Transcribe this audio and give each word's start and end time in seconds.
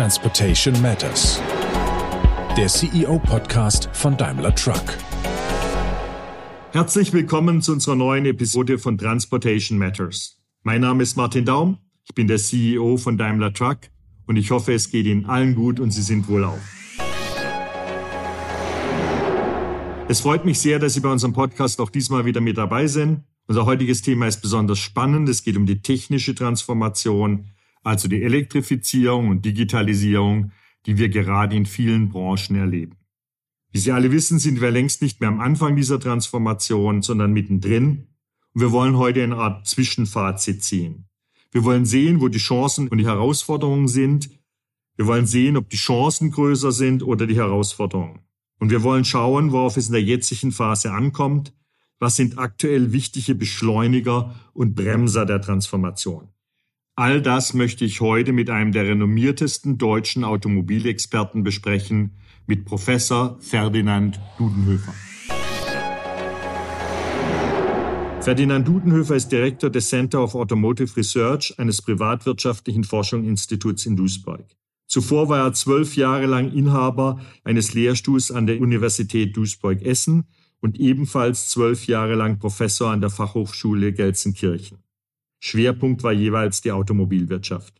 Transportation 0.00 0.80
Matters. 0.80 1.42
Der 2.56 2.68
CEO-Podcast 2.68 3.90
von 3.92 4.16
Daimler 4.16 4.54
Truck. 4.54 4.96
Herzlich 6.72 7.12
willkommen 7.12 7.60
zu 7.60 7.72
unserer 7.72 7.96
neuen 7.96 8.24
Episode 8.24 8.78
von 8.78 8.96
Transportation 8.96 9.76
Matters. 9.76 10.40
Mein 10.62 10.80
Name 10.80 11.02
ist 11.02 11.18
Martin 11.18 11.44
Daum, 11.44 11.76
ich 12.08 12.14
bin 12.14 12.28
der 12.28 12.38
CEO 12.38 12.96
von 12.96 13.18
Daimler 13.18 13.52
Truck 13.52 13.76
und 14.26 14.36
ich 14.36 14.50
hoffe, 14.50 14.72
es 14.72 14.90
geht 14.90 15.04
Ihnen 15.04 15.26
allen 15.26 15.54
gut 15.54 15.78
und 15.78 15.90
Sie 15.90 16.00
sind 16.00 16.26
wohlauf. 16.28 16.60
Es 20.08 20.20
freut 20.20 20.46
mich 20.46 20.60
sehr, 20.60 20.78
dass 20.78 20.94
Sie 20.94 21.00
bei 21.00 21.12
unserem 21.12 21.34
Podcast 21.34 21.78
auch 21.78 21.90
diesmal 21.90 22.24
wieder 22.24 22.40
mit 22.40 22.56
dabei 22.56 22.86
sind. 22.86 23.24
Unser 23.48 23.66
heutiges 23.66 24.00
Thema 24.00 24.28
ist 24.28 24.40
besonders 24.40 24.78
spannend. 24.78 25.28
Es 25.28 25.44
geht 25.44 25.58
um 25.58 25.66
die 25.66 25.82
technische 25.82 26.34
Transformation 26.34 27.50
also 27.82 28.08
die 28.08 28.22
Elektrifizierung 28.22 29.28
und 29.28 29.44
Digitalisierung, 29.44 30.52
die 30.86 30.98
wir 30.98 31.08
gerade 31.08 31.56
in 31.56 31.66
vielen 31.66 32.08
Branchen 32.08 32.56
erleben. 32.56 32.96
Wie 33.72 33.78
Sie 33.78 33.92
alle 33.92 34.10
wissen, 34.10 34.38
sind 34.38 34.60
wir 34.60 34.70
längst 34.70 35.00
nicht 35.02 35.20
mehr 35.20 35.28
am 35.28 35.40
Anfang 35.40 35.76
dieser 35.76 36.00
Transformation, 36.00 37.02
sondern 37.02 37.32
mittendrin. 37.32 38.08
Und 38.52 38.60
wir 38.62 38.72
wollen 38.72 38.96
heute 38.96 39.22
eine 39.22 39.36
Art 39.36 39.66
Zwischenfazit 39.66 40.64
ziehen. 40.64 41.06
Wir 41.52 41.64
wollen 41.64 41.84
sehen, 41.84 42.20
wo 42.20 42.28
die 42.28 42.38
Chancen 42.38 42.88
und 42.88 42.98
die 42.98 43.06
Herausforderungen 43.06 43.88
sind. 43.88 44.30
Wir 44.96 45.06
wollen 45.06 45.26
sehen, 45.26 45.56
ob 45.56 45.70
die 45.70 45.76
Chancen 45.76 46.30
größer 46.30 46.72
sind 46.72 47.02
oder 47.02 47.26
die 47.26 47.36
Herausforderungen. 47.36 48.20
Und 48.58 48.70
wir 48.70 48.82
wollen 48.82 49.04
schauen, 49.04 49.52
worauf 49.52 49.76
es 49.76 49.86
in 49.86 49.92
der 49.92 50.02
jetzigen 50.02 50.52
Phase 50.52 50.92
ankommt. 50.92 51.54
Was 51.98 52.16
sind 52.16 52.38
aktuell 52.38 52.92
wichtige 52.92 53.34
Beschleuniger 53.34 54.34
und 54.52 54.74
Bremser 54.74 55.26
der 55.26 55.40
Transformation? 55.40 56.28
All 56.96 57.22
das 57.22 57.54
möchte 57.54 57.84
ich 57.84 58.00
heute 58.00 58.32
mit 58.32 58.50
einem 58.50 58.72
der 58.72 58.84
renommiertesten 58.84 59.78
deutschen 59.78 60.24
Automobilexperten 60.24 61.42
besprechen, 61.42 62.12
mit 62.46 62.64
Professor 62.64 63.38
Ferdinand 63.40 64.20
Dudenhöfer. 64.36 64.92
Ferdinand 68.20 68.68
Dudenhöfer 68.68 69.16
ist 69.16 69.32
Direktor 69.32 69.70
des 69.70 69.88
Center 69.88 70.22
of 70.22 70.34
Automotive 70.34 70.94
Research 70.94 71.54
eines 71.58 71.80
privatwirtschaftlichen 71.80 72.84
Forschungsinstituts 72.84 73.86
in 73.86 73.96
Duisburg. 73.96 74.44
Zuvor 74.86 75.28
war 75.30 75.46
er 75.46 75.52
zwölf 75.54 75.96
Jahre 75.96 76.26
lang 76.26 76.52
Inhaber 76.52 77.20
eines 77.44 77.72
Lehrstuhls 77.72 78.30
an 78.30 78.46
der 78.46 78.60
Universität 78.60 79.36
Duisburg-Essen 79.36 80.24
und 80.60 80.78
ebenfalls 80.78 81.48
zwölf 81.48 81.86
Jahre 81.86 82.14
lang 82.14 82.38
Professor 82.38 82.90
an 82.90 83.00
der 83.00 83.10
Fachhochschule 83.10 83.94
Gelsenkirchen. 83.94 84.78
Schwerpunkt 85.40 86.02
war 86.02 86.12
jeweils 86.12 86.60
die 86.60 86.70
Automobilwirtschaft. 86.70 87.74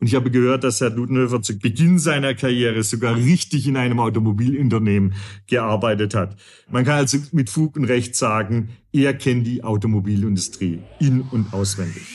Und 0.00 0.08
ich 0.08 0.16
habe 0.16 0.32
gehört, 0.32 0.64
dass 0.64 0.80
Herr 0.80 0.90
Dudenhöfer 0.90 1.42
zu 1.42 1.56
Beginn 1.58 2.00
seiner 2.00 2.34
Karriere 2.34 2.82
sogar 2.82 3.14
richtig 3.14 3.68
in 3.68 3.76
einem 3.76 4.00
Automobilunternehmen 4.00 5.14
gearbeitet 5.46 6.14
hat. 6.16 6.36
Man 6.68 6.84
kann 6.84 6.94
also 6.94 7.18
mit 7.30 7.50
Fug 7.50 7.76
und 7.76 7.84
Recht 7.84 8.16
sagen, 8.16 8.70
er 8.92 9.14
kennt 9.14 9.46
die 9.46 9.62
Automobilindustrie 9.62 10.80
in- 10.98 11.20
und 11.20 11.52
auswendig. 11.52 12.14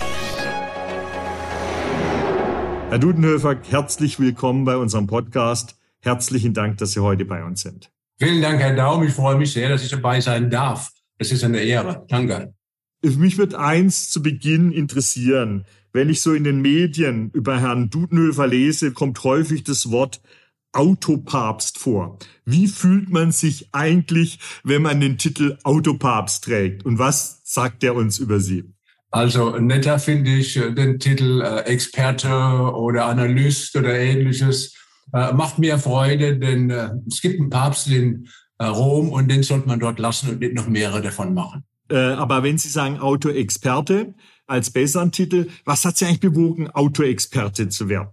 Herr 2.90 3.00
Dudenhöfer, 3.00 3.58
herzlich 3.70 4.20
willkommen 4.20 4.66
bei 4.66 4.76
unserem 4.76 5.08
Podcast. 5.08 5.78
Herzlichen 6.02 6.54
Dank, 6.54 6.80
dass 6.80 6.92
Sie 6.92 7.00
heute 7.00 7.24
bei 7.24 7.44
uns 7.44 7.62
sind. 7.62 7.90
Vielen 8.20 8.42
Dank, 8.42 8.60
Herr 8.60 8.76
Daum. 8.76 9.04
Ich 9.04 9.14
freue 9.14 9.38
mich 9.38 9.54
sehr, 9.54 9.70
dass 9.70 9.84
ich 9.84 9.90
dabei 9.90 10.20
sein 10.20 10.50
darf. 10.50 10.92
Das 11.20 11.32
ist 11.32 11.44
eine 11.44 11.60
Ehre. 11.60 12.06
Danke. 12.10 12.54
Mich 13.02 13.38
wird 13.38 13.54
eins 13.54 14.10
zu 14.10 14.22
Beginn 14.22 14.72
interessieren. 14.72 15.66
Wenn 15.94 16.10
ich 16.10 16.22
so 16.22 16.34
in 16.34 16.44
den 16.44 16.62
Medien 16.62 17.32
über 17.32 17.60
Herrn 17.60 17.90
Dudenhöfer 17.90 18.48
lese, 18.48 18.92
kommt 18.92 19.24
häufig 19.24 19.64
das 19.64 19.92
Wort 19.92 20.22
Autopapst 20.74 21.80
vor. 21.80 22.20
Wie 22.46 22.68
fühlt 22.68 23.10
man 23.10 23.32
sich 23.32 23.70
eigentlich, 23.72 24.40
wenn 24.64 24.82
man 24.82 25.00
den 25.00 25.18
Titel 25.18 25.58
Autopapst 25.64 26.44
trägt? 26.44 26.86
Und 26.86 27.00
was 27.00 27.42
sagt 27.44 27.84
er 27.84 27.96
uns 27.96 28.20
über 28.20 28.40
Sie? 28.40 28.74
Also 29.10 29.58
netter 29.58 29.98
finde 30.00 30.36
ich 30.36 30.58
äh, 30.58 30.72
den 30.74 31.00
Titel 31.00 31.42
äh, 31.42 31.62
Experte 31.62 32.30
oder 32.30 33.06
Analyst 33.06 33.76
oder 33.76 33.98
ähnliches. 33.98 34.76
Äh, 35.14 35.34
macht 35.34 35.58
mir 35.58 35.80
Freude, 35.80 36.38
denn 36.38 36.70
äh, 36.70 36.90
es 37.08 37.22
gibt 37.22 37.40
einen 37.40 37.50
Papst 37.50 37.88
in 37.88 38.28
äh, 38.60 38.66
Rom 38.66 39.10
und 39.10 39.30
den 39.32 39.44
sollte 39.44 39.68
man 39.68 39.80
dort 39.80 39.98
lassen 39.98 40.30
und 40.30 40.42
nicht 40.42 40.54
noch 40.54 40.68
mehrere 40.68 41.02
davon 41.02 41.34
machen. 41.34 41.64
Äh, 41.90 41.96
aber 41.96 42.44
wenn 42.44 42.58
Sie 42.58 42.70
sagen 42.70 43.00
Autoexperte 43.00 44.14
als 44.46 44.72
besseren 44.72 45.12
Titel, 45.12 45.48
was 45.66 45.86
hat 45.86 45.98
Sie 45.98 46.06
eigentlich 46.06 46.20
bewogen, 46.20 46.70
Autoexperte 46.70 47.70
zu 47.70 47.90
werden? 47.90 48.10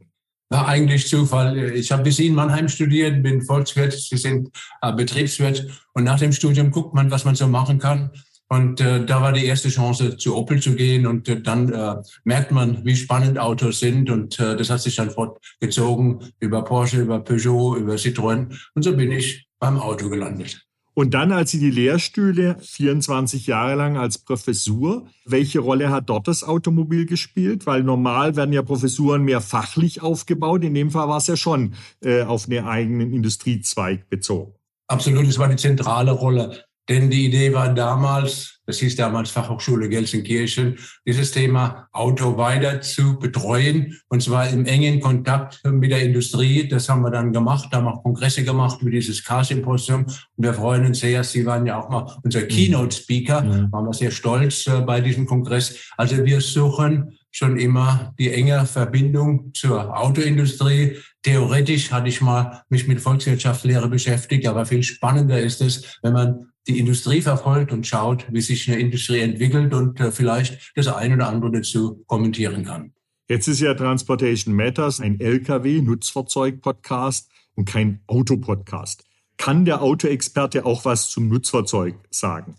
War 0.50 0.68
eigentlich 0.68 1.08
Zufall. 1.08 1.72
Ich 1.74 1.90
habe 1.90 2.02
bis 2.02 2.18
in 2.18 2.34
Mannheim 2.34 2.68
studiert, 2.68 3.22
bin 3.22 3.42
Volkswirt, 3.42 3.92
Sie 3.92 4.16
sind 4.16 4.50
äh, 4.82 4.92
Betriebswirt. 4.92 5.66
Und 5.94 6.04
nach 6.04 6.18
dem 6.18 6.32
Studium 6.32 6.70
guckt 6.70 6.94
man, 6.94 7.10
was 7.10 7.24
man 7.24 7.34
so 7.34 7.48
machen 7.48 7.78
kann. 7.78 8.10
Und 8.48 8.80
äh, 8.80 9.04
da 9.04 9.22
war 9.22 9.32
die 9.32 9.46
erste 9.46 9.70
Chance, 9.70 10.16
zu 10.16 10.36
Opel 10.36 10.60
zu 10.60 10.74
gehen. 10.74 11.06
Und 11.06 11.28
äh, 11.28 11.40
dann 11.40 11.72
äh, 11.72 11.96
merkt 12.24 12.52
man, 12.52 12.84
wie 12.84 12.94
spannend 12.94 13.38
Autos 13.38 13.80
sind. 13.80 14.10
Und 14.10 14.38
äh, 14.38 14.54
das 14.56 14.70
hat 14.70 14.80
sich 14.80 14.96
dann 14.96 15.10
fortgezogen 15.10 16.20
über 16.40 16.62
Porsche, 16.62 17.00
über 17.00 17.20
Peugeot, 17.20 17.76
über 17.76 17.94
Citroën. 17.94 18.54
Und 18.74 18.82
so 18.82 18.94
bin 18.94 19.12
ich 19.12 19.48
beim 19.58 19.78
Auto 19.78 20.10
gelandet. 20.10 20.63
Und 20.94 21.12
dann, 21.12 21.32
als 21.32 21.50
Sie 21.50 21.58
die 21.58 21.72
Lehrstühle 21.72 22.56
24 22.60 23.48
Jahre 23.48 23.74
lang 23.74 23.96
als 23.96 24.18
Professur, 24.18 25.06
welche 25.24 25.58
Rolle 25.58 25.90
hat 25.90 26.08
dort 26.08 26.28
das 26.28 26.44
Automobil 26.44 27.04
gespielt? 27.04 27.66
Weil 27.66 27.82
normal 27.82 28.36
werden 28.36 28.52
ja 28.52 28.62
Professuren 28.62 29.22
mehr 29.24 29.40
fachlich 29.40 30.02
aufgebaut. 30.02 30.62
In 30.62 30.74
dem 30.74 30.92
Fall 30.92 31.08
war 31.08 31.18
es 31.18 31.26
ja 31.26 31.36
schon 31.36 31.74
äh, 32.00 32.22
auf 32.22 32.48
einen 32.48 32.64
eigenen 32.64 33.12
Industriezweig 33.12 34.08
bezogen. 34.08 34.54
Absolut, 34.86 35.26
es 35.26 35.38
war 35.38 35.48
die 35.48 35.56
zentrale 35.56 36.12
Rolle. 36.12 36.64
Denn 36.88 37.08
die 37.08 37.26
Idee 37.26 37.54
war 37.54 37.72
damals, 37.72 38.60
das 38.66 38.78
hieß 38.78 38.96
damals 38.96 39.30
Fachhochschule 39.30 39.88
Gelsenkirchen, 39.88 40.78
dieses 41.06 41.30
Thema 41.30 41.88
Auto 41.92 42.36
weiter 42.36 42.82
zu 42.82 43.18
betreuen 43.18 43.98
und 44.08 44.22
zwar 44.22 44.48
im 44.50 44.66
engen 44.66 45.00
Kontakt 45.00 45.62
mit 45.64 45.90
der 45.90 46.02
Industrie. 46.02 46.68
Das 46.68 46.88
haben 46.88 47.02
wir 47.02 47.10
dann 47.10 47.32
gemacht, 47.32 47.70
haben 47.72 47.88
auch 47.88 48.02
Kongresse 48.02 48.44
gemacht 48.44 48.78
wie 48.82 48.90
dieses 48.90 49.24
Car-Symposium 49.24 50.04
und 50.04 50.44
wir 50.44 50.52
freuen 50.52 50.84
uns 50.84 51.00
sehr. 51.00 51.24
Sie 51.24 51.46
waren 51.46 51.64
ja 51.64 51.80
auch 51.80 51.88
mal 51.88 52.18
unser 52.22 52.40
mhm. 52.40 52.48
Keynote-Speaker, 52.48 53.42
mhm. 53.42 53.72
waren 53.72 53.86
wir 53.86 53.94
sehr 53.94 54.10
stolz 54.10 54.66
äh, 54.66 54.82
bei 54.82 55.00
diesem 55.00 55.24
Kongress. 55.24 55.90
Also 55.96 56.22
wir 56.22 56.42
suchen 56.42 57.16
schon 57.30 57.58
immer 57.58 58.14
die 58.18 58.30
enge 58.30 58.64
Verbindung 58.66 59.52
zur 59.54 59.98
Autoindustrie. 59.98 60.98
Theoretisch 61.22 61.90
hatte 61.90 62.08
ich 62.08 62.20
mal 62.20 62.62
mich 62.68 62.86
mit 62.86 63.00
Volkswirtschaftslehre 63.00 63.88
beschäftigt, 63.88 64.46
aber 64.46 64.66
viel 64.66 64.82
spannender 64.82 65.40
ist 65.40 65.60
es, 65.60 65.98
wenn 66.02 66.12
man 66.12 66.46
die 66.66 66.78
Industrie 66.78 67.20
verfolgt 67.20 67.72
und 67.72 67.86
schaut, 67.86 68.24
wie 68.30 68.40
sich 68.40 68.66
eine 68.68 68.80
Industrie 68.80 69.20
entwickelt 69.20 69.74
und 69.74 70.00
äh, 70.00 70.10
vielleicht 70.10 70.72
das 70.76 70.88
eine 70.88 71.14
oder 71.14 71.28
andere 71.28 71.52
dazu 71.52 72.02
kommentieren 72.06 72.64
kann. 72.64 72.94
Jetzt 73.28 73.48
ist 73.48 73.60
ja 73.60 73.74
Transportation 73.74 74.54
Matters 74.54 75.00
ein 75.00 75.20
Lkw-Nutzfahrzeug-Podcast 75.20 77.28
und 77.54 77.66
kein 77.66 78.00
Autopodcast. 78.06 79.04
Kann 79.36 79.64
der 79.64 79.82
Autoexperte 79.82 80.64
auch 80.64 80.84
was 80.84 81.10
zum 81.10 81.26
Nutzfahrzeug 81.28 81.96
sagen? 82.10 82.54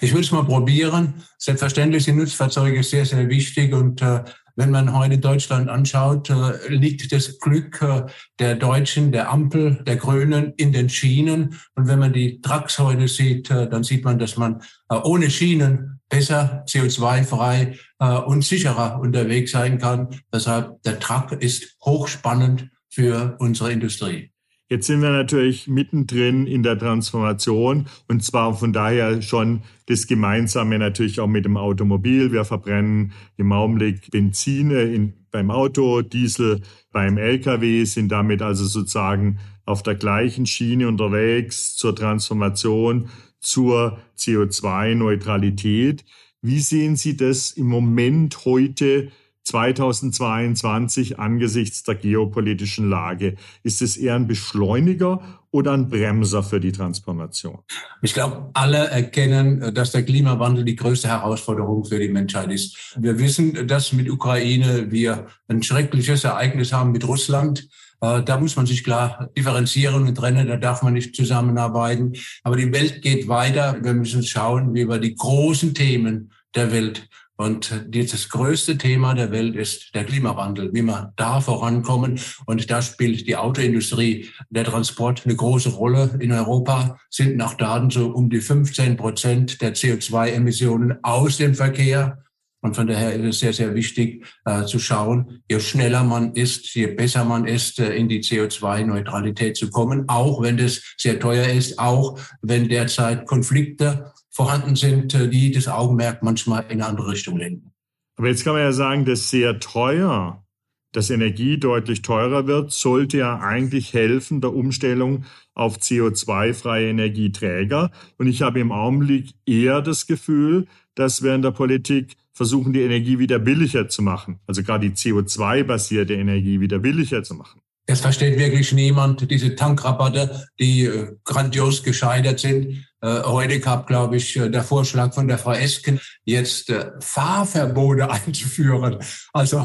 Ich 0.00 0.12
würde 0.12 0.22
es 0.22 0.32
mal 0.32 0.44
probieren. 0.44 1.12
Selbstverständlich 1.38 2.04
sind 2.04 2.16
Nutzfahrzeuge 2.16 2.82
sehr, 2.82 3.04
sehr 3.04 3.28
wichtig 3.28 3.74
und 3.74 4.00
äh, 4.02 4.24
wenn 4.56 4.70
man 4.70 4.96
heute 4.96 5.18
Deutschland 5.18 5.68
anschaut, 5.68 6.30
äh, 6.30 6.68
liegt 6.68 7.10
das 7.12 7.38
Glück 7.38 7.82
äh, 7.82 8.06
der 8.38 8.56
Deutschen, 8.56 9.12
der 9.12 9.30
Ampel, 9.30 9.82
der 9.86 9.96
Grünen 9.96 10.52
in 10.56 10.72
den 10.72 10.88
Schienen. 10.88 11.58
Und 11.74 11.88
wenn 11.88 11.98
man 11.98 12.12
die 12.12 12.40
Trucks 12.40 12.78
heute 12.78 13.08
sieht, 13.08 13.50
äh, 13.50 13.68
dann 13.68 13.84
sieht 13.84 14.04
man, 14.04 14.18
dass 14.18 14.36
man 14.36 14.62
ohne 14.88 15.30
Schienen 15.30 16.00
besser, 16.08 16.64
CO2-frei 16.68 17.78
und 18.26 18.44
sicherer 18.44 19.00
unterwegs 19.00 19.50
sein 19.50 19.78
kann. 19.78 20.08
Deshalb 20.32 20.80
der 20.82 21.00
Truck 21.00 21.32
ist 21.32 21.76
hochspannend 21.84 22.68
für 22.90 23.34
unsere 23.40 23.72
Industrie. 23.72 24.33
Jetzt 24.70 24.86
sind 24.86 25.02
wir 25.02 25.10
natürlich 25.10 25.68
mittendrin 25.68 26.46
in 26.46 26.62
der 26.62 26.78
Transformation 26.78 27.86
und 28.08 28.24
zwar 28.24 28.54
von 28.54 28.72
daher 28.72 29.20
schon 29.20 29.62
das 29.86 30.06
Gemeinsame 30.06 30.78
natürlich 30.78 31.20
auch 31.20 31.26
mit 31.26 31.44
dem 31.44 31.58
Automobil. 31.58 32.32
Wir 32.32 32.46
verbrennen 32.46 33.12
im 33.36 33.52
Augenblick 33.52 34.10
Benzine 34.10 34.84
in, 34.84 35.12
beim 35.30 35.50
Auto, 35.50 36.00
Diesel 36.00 36.62
beim 36.92 37.18
Lkw, 37.18 37.84
sind 37.84 38.10
damit 38.10 38.40
also 38.40 38.64
sozusagen 38.64 39.38
auf 39.66 39.82
der 39.82 39.96
gleichen 39.96 40.46
Schiene 40.46 40.88
unterwegs 40.88 41.76
zur 41.76 41.94
Transformation, 41.94 43.10
zur 43.40 43.98
CO2-Neutralität. 44.16 46.06
Wie 46.40 46.60
sehen 46.60 46.96
Sie 46.96 47.18
das 47.18 47.52
im 47.52 47.66
Moment 47.66 48.46
heute 48.46 49.10
2022 49.44 51.18
angesichts 51.18 51.82
der 51.82 51.94
geopolitischen 51.94 52.88
Lage? 52.88 53.36
Ist 53.62 53.82
es 53.82 53.96
eher 53.96 54.14
ein 54.14 54.26
Beschleuniger 54.26 55.20
oder 55.50 55.72
ein 55.72 55.88
Bremser 55.88 56.42
für 56.42 56.60
die 56.60 56.72
Transformation? 56.72 57.58
Ich 58.02 58.14
glaube, 58.14 58.50
alle 58.54 58.88
erkennen, 58.88 59.74
dass 59.74 59.92
der 59.92 60.02
Klimawandel 60.02 60.64
die 60.64 60.76
größte 60.76 61.08
Herausforderung 61.08 61.84
für 61.84 61.98
die 61.98 62.08
Menschheit 62.08 62.50
ist. 62.50 62.96
Wir 62.98 63.18
wissen, 63.18 63.66
dass 63.68 63.92
mit 63.92 64.10
Ukraine 64.10 64.90
wir 64.90 65.26
ein 65.48 65.62
schreckliches 65.62 66.24
Ereignis 66.24 66.72
haben 66.72 66.90
mit 66.92 67.06
Russland. 67.06 67.68
Äh, 68.00 68.22
da 68.22 68.38
muss 68.38 68.56
man 68.56 68.66
sich 68.66 68.82
klar 68.82 69.30
differenzieren 69.36 70.06
und 70.06 70.14
trennen, 70.14 70.48
da 70.48 70.56
darf 70.56 70.82
man 70.82 70.94
nicht 70.94 71.14
zusammenarbeiten. 71.14 72.14
Aber 72.42 72.56
die 72.56 72.72
Welt 72.72 73.02
geht 73.02 73.28
weiter. 73.28 73.76
Wir 73.82 73.94
müssen 73.94 74.22
schauen, 74.22 74.74
wie 74.74 74.88
wir 74.88 74.98
die 74.98 75.14
großen 75.14 75.74
Themen 75.74 76.32
der 76.54 76.72
Welt 76.72 77.08
und 77.36 77.86
das 77.92 78.28
größte 78.28 78.78
Thema 78.78 79.14
der 79.14 79.32
Welt 79.32 79.56
ist 79.56 79.92
der 79.94 80.04
Klimawandel, 80.04 80.72
wie 80.72 80.82
wir 80.82 81.12
da 81.16 81.40
vorankommen. 81.40 82.20
Und 82.46 82.70
da 82.70 82.80
spielt 82.80 83.26
die 83.26 83.36
Autoindustrie, 83.36 84.30
der 84.50 84.64
Transport 84.64 85.22
eine 85.24 85.34
große 85.34 85.70
Rolle. 85.70 86.16
In 86.20 86.30
Europa 86.30 86.96
sind 87.10 87.36
nach 87.36 87.54
Daten 87.54 87.90
so 87.90 88.10
um 88.10 88.30
die 88.30 88.40
15 88.40 88.96
Prozent 88.96 89.60
der 89.60 89.74
CO2-Emissionen 89.74 90.98
aus 91.02 91.38
dem 91.38 91.54
Verkehr. 91.54 92.18
Und 92.60 92.76
von 92.76 92.86
daher 92.86 93.12
ist 93.12 93.26
es 93.26 93.40
sehr, 93.40 93.52
sehr 93.52 93.74
wichtig 93.74 94.24
äh, 94.46 94.64
zu 94.64 94.78
schauen, 94.78 95.42
je 95.50 95.60
schneller 95.60 96.02
man 96.02 96.32
ist, 96.32 96.74
je 96.74 96.86
besser 96.86 97.24
man 97.24 97.46
ist, 97.46 97.78
äh, 97.78 97.94
in 97.94 98.08
die 98.08 98.22
CO2-Neutralität 98.22 99.54
zu 99.56 99.68
kommen, 99.68 100.04
auch 100.08 100.40
wenn 100.40 100.56
das 100.56 100.80
sehr 100.96 101.20
teuer 101.20 101.46
ist, 101.46 101.78
auch 101.78 102.18
wenn 102.40 102.68
derzeit 102.70 103.26
Konflikte 103.26 104.14
vorhanden 104.34 104.74
sind, 104.74 105.14
äh, 105.14 105.28
die 105.28 105.52
das 105.52 105.68
Augenmerk 105.68 106.22
manchmal 106.22 106.64
in 106.64 106.72
eine 106.82 106.86
andere 106.86 107.12
Richtung 107.12 107.38
lenken. 107.38 107.72
Aber 108.16 108.28
jetzt 108.28 108.44
kann 108.44 108.54
man 108.54 108.62
ja 108.62 108.72
sagen, 108.72 109.04
dass 109.04 109.30
sehr 109.30 109.60
teuer, 109.60 110.44
dass 110.92 111.10
Energie 111.10 111.58
deutlich 111.58 112.02
teurer 112.02 112.46
wird, 112.46 112.72
sollte 112.72 113.18
ja 113.18 113.38
eigentlich 113.38 113.94
helfen 113.94 114.40
der 114.40 114.52
Umstellung 114.52 115.24
auf 115.54 115.78
CO2-freie 115.78 116.88
Energieträger. 116.88 117.90
Und 118.18 118.26
ich 118.26 118.42
habe 118.42 118.60
im 118.60 118.72
Augenblick 118.72 119.34
eher 119.46 119.82
das 119.82 120.06
Gefühl, 120.06 120.66
dass 120.94 121.22
wir 121.22 121.34
in 121.34 121.42
der 121.42 121.50
Politik 121.50 122.16
versuchen, 122.32 122.72
die 122.72 122.82
Energie 122.82 123.18
wieder 123.18 123.38
billiger 123.38 123.88
zu 123.88 124.02
machen. 124.02 124.40
Also 124.46 124.62
gerade 124.62 124.88
die 124.88 124.96
CO2-basierte 124.96 126.14
Energie 126.14 126.60
wieder 126.60 126.78
billiger 126.80 127.22
zu 127.22 127.34
machen. 127.34 127.60
Es 127.86 128.00
versteht 128.00 128.38
wirklich 128.38 128.72
niemand 128.72 129.30
diese 129.30 129.54
Tankrabatte, 129.54 130.48
die 130.58 130.86
äh, 130.86 131.16
grandios 131.24 131.82
gescheitert 131.82 132.40
sind. 132.40 132.86
Äh, 133.04 133.22
heute 133.24 133.60
gab, 133.60 133.86
glaube 133.86 134.16
ich, 134.16 134.34
äh, 134.36 134.48
der 134.48 134.62
Vorschlag 134.62 135.12
von 135.12 135.28
der 135.28 135.36
Frau 135.36 135.52
Esken, 135.52 136.00
jetzt 136.24 136.70
äh, 136.70 136.86
Fahrverbote 137.00 138.10
einzuführen. 138.26 138.96
Also 139.34 139.58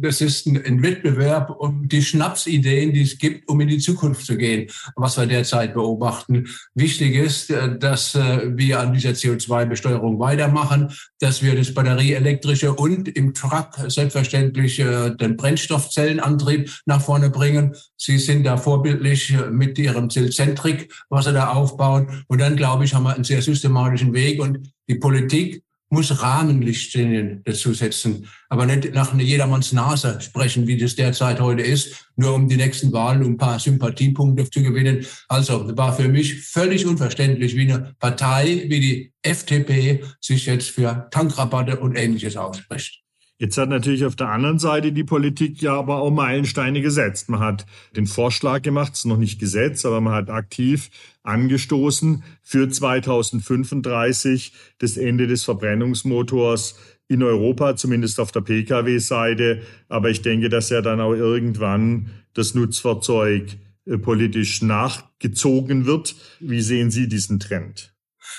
das 0.00 0.20
ist 0.20 0.46
ein, 0.46 0.82
Wettbewerb 0.82 1.50
um 1.50 1.86
die 1.86 2.02
Schnapsideen, 2.02 2.92
die 2.92 3.02
es 3.02 3.18
gibt, 3.18 3.48
um 3.48 3.60
in 3.60 3.68
die 3.68 3.78
Zukunft 3.78 4.26
zu 4.26 4.36
gehen, 4.36 4.68
was 4.96 5.16
wir 5.16 5.26
derzeit 5.26 5.74
beobachten. 5.74 6.48
Wichtig 6.74 7.14
ist, 7.14 7.50
dass 7.50 8.14
wir 8.14 8.80
an 8.80 8.92
dieser 8.92 9.10
CO2-Besteuerung 9.10 10.18
weitermachen, 10.18 10.92
dass 11.20 11.42
wir 11.42 11.54
das 11.54 11.72
batterieelektrische 11.74 12.72
und 12.72 13.08
im 13.08 13.34
Truck 13.34 13.76
selbstverständlich 13.86 14.76
den 14.76 15.36
Brennstoffzellenantrieb 15.36 16.70
nach 16.86 17.02
vorne 17.02 17.30
bringen. 17.30 17.76
Sie 17.96 18.18
sind 18.18 18.44
da 18.44 18.56
vorbildlich 18.56 19.36
mit 19.50 19.78
ihrem 19.78 20.10
Zellzentrik, 20.10 20.92
was 21.08 21.26
sie 21.26 21.32
da 21.32 21.52
aufbauen. 21.52 22.24
Und 22.26 22.40
dann, 22.40 22.56
glaube 22.56 22.71
glaube 22.72 22.86
ich, 22.86 22.94
haben 22.94 23.02
wir 23.02 23.14
einen 23.14 23.24
sehr 23.24 23.42
systematischen 23.42 24.14
Weg 24.14 24.40
und 24.40 24.72
die 24.88 24.94
Politik 24.94 25.62
muss 25.90 26.22
Rahmenlichtlinien 26.22 27.42
dazu 27.44 27.74
setzen, 27.74 28.26
aber 28.48 28.64
nicht 28.64 28.94
nach 28.94 29.14
jedermanns 29.14 29.74
Nase 29.74 30.18
sprechen, 30.22 30.66
wie 30.66 30.78
das 30.78 30.96
derzeit 30.96 31.38
heute 31.38 31.60
ist, 31.60 32.08
nur 32.16 32.34
um 32.34 32.48
die 32.48 32.56
nächsten 32.56 32.90
Wahlen 32.94 33.22
um 33.24 33.32
ein 33.32 33.36
paar 33.36 33.58
Sympathiepunkte 33.58 34.48
zu 34.48 34.62
gewinnen. 34.62 35.04
Also 35.28 35.76
war 35.76 35.94
für 35.94 36.08
mich 36.08 36.40
völlig 36.46 36.86
unverständlich, 36.86 37.54
wie 37.56 37.70
eine 37.70 37.94
Partei 37.98 38.64
wie 38.68 38.80
die 38.80 39.12
FDP 39.20 40.02
sich 40.18 40.46
jetzt 40.46 40.70
für 40.70 41.08
Tankrabatte 41.10 41.78
und 41.78 41.94
Ähnliches 41.94 42.38
ausspricht. 42.38 43.01
Jetzt 43.42 43.58
hat 43.58 43.70
natürlich 43.70 44.04
auf 44.04 44.14
der 44.14 44.28
anderen 44.28 44.60
Seite 44.60 44.92
die 44.92 45.02
Politik 45.02 45.60
ja 45.60 45.76
aber 45.76 45.98
auch 45.98 46.12
Meilensteine 46.12 46.80
gesetzt. 46.80 47.28
Man 47.28 47.40
hat 47.40 47.66
den 47.96 48.06
Vorschlag 48.06 48.62
gemacht, 48.62 48.92
es 48.92 49.00
ist 49.00 49.06
noch 49.06 49.16
nicht 49.16 49.40
Gesetz, 49.40 49.84
aber 49.84 50.00
man 50.00 50.12
hat 50.12 50.30
aktiv 50.30 50.90
angestoßen 51.24 52.22
für 52.40 52.68
2035 52.68 54.52
das 54.78 54.96
Ende 54.96 55.26
des 55.26 55.42
Verbrennungsmotors 55.42 56.78
in 57.08 57.24
Europa, 57.24 57.74
zumindest 57.74 58.20
auf 58.20 58.30
der 58.30 58.42
Pkw-Seite. 58.42 59.62
Aber 59.88 60.08
ich 60.08 60.22
denke, 60.22 60.48
dass 60.48 60.70
ja 60.70 60.80
dann 60.80 61.00
auch 61.00 61.14
irgendwann 61.14 62.10
das 62.34 62.54
Nutzfahrzeug 62.54 63.56
äh, 63.86 63.98
politisch 63.98 64.62
nachgezogen 64.62 65.84
wird. 65.84 66.14
Wie 66.38 66.60
sehen 66.60 66.92
Sie 66.92 67.08
diesen 67.08 67.40
Trend? 67.40 67.91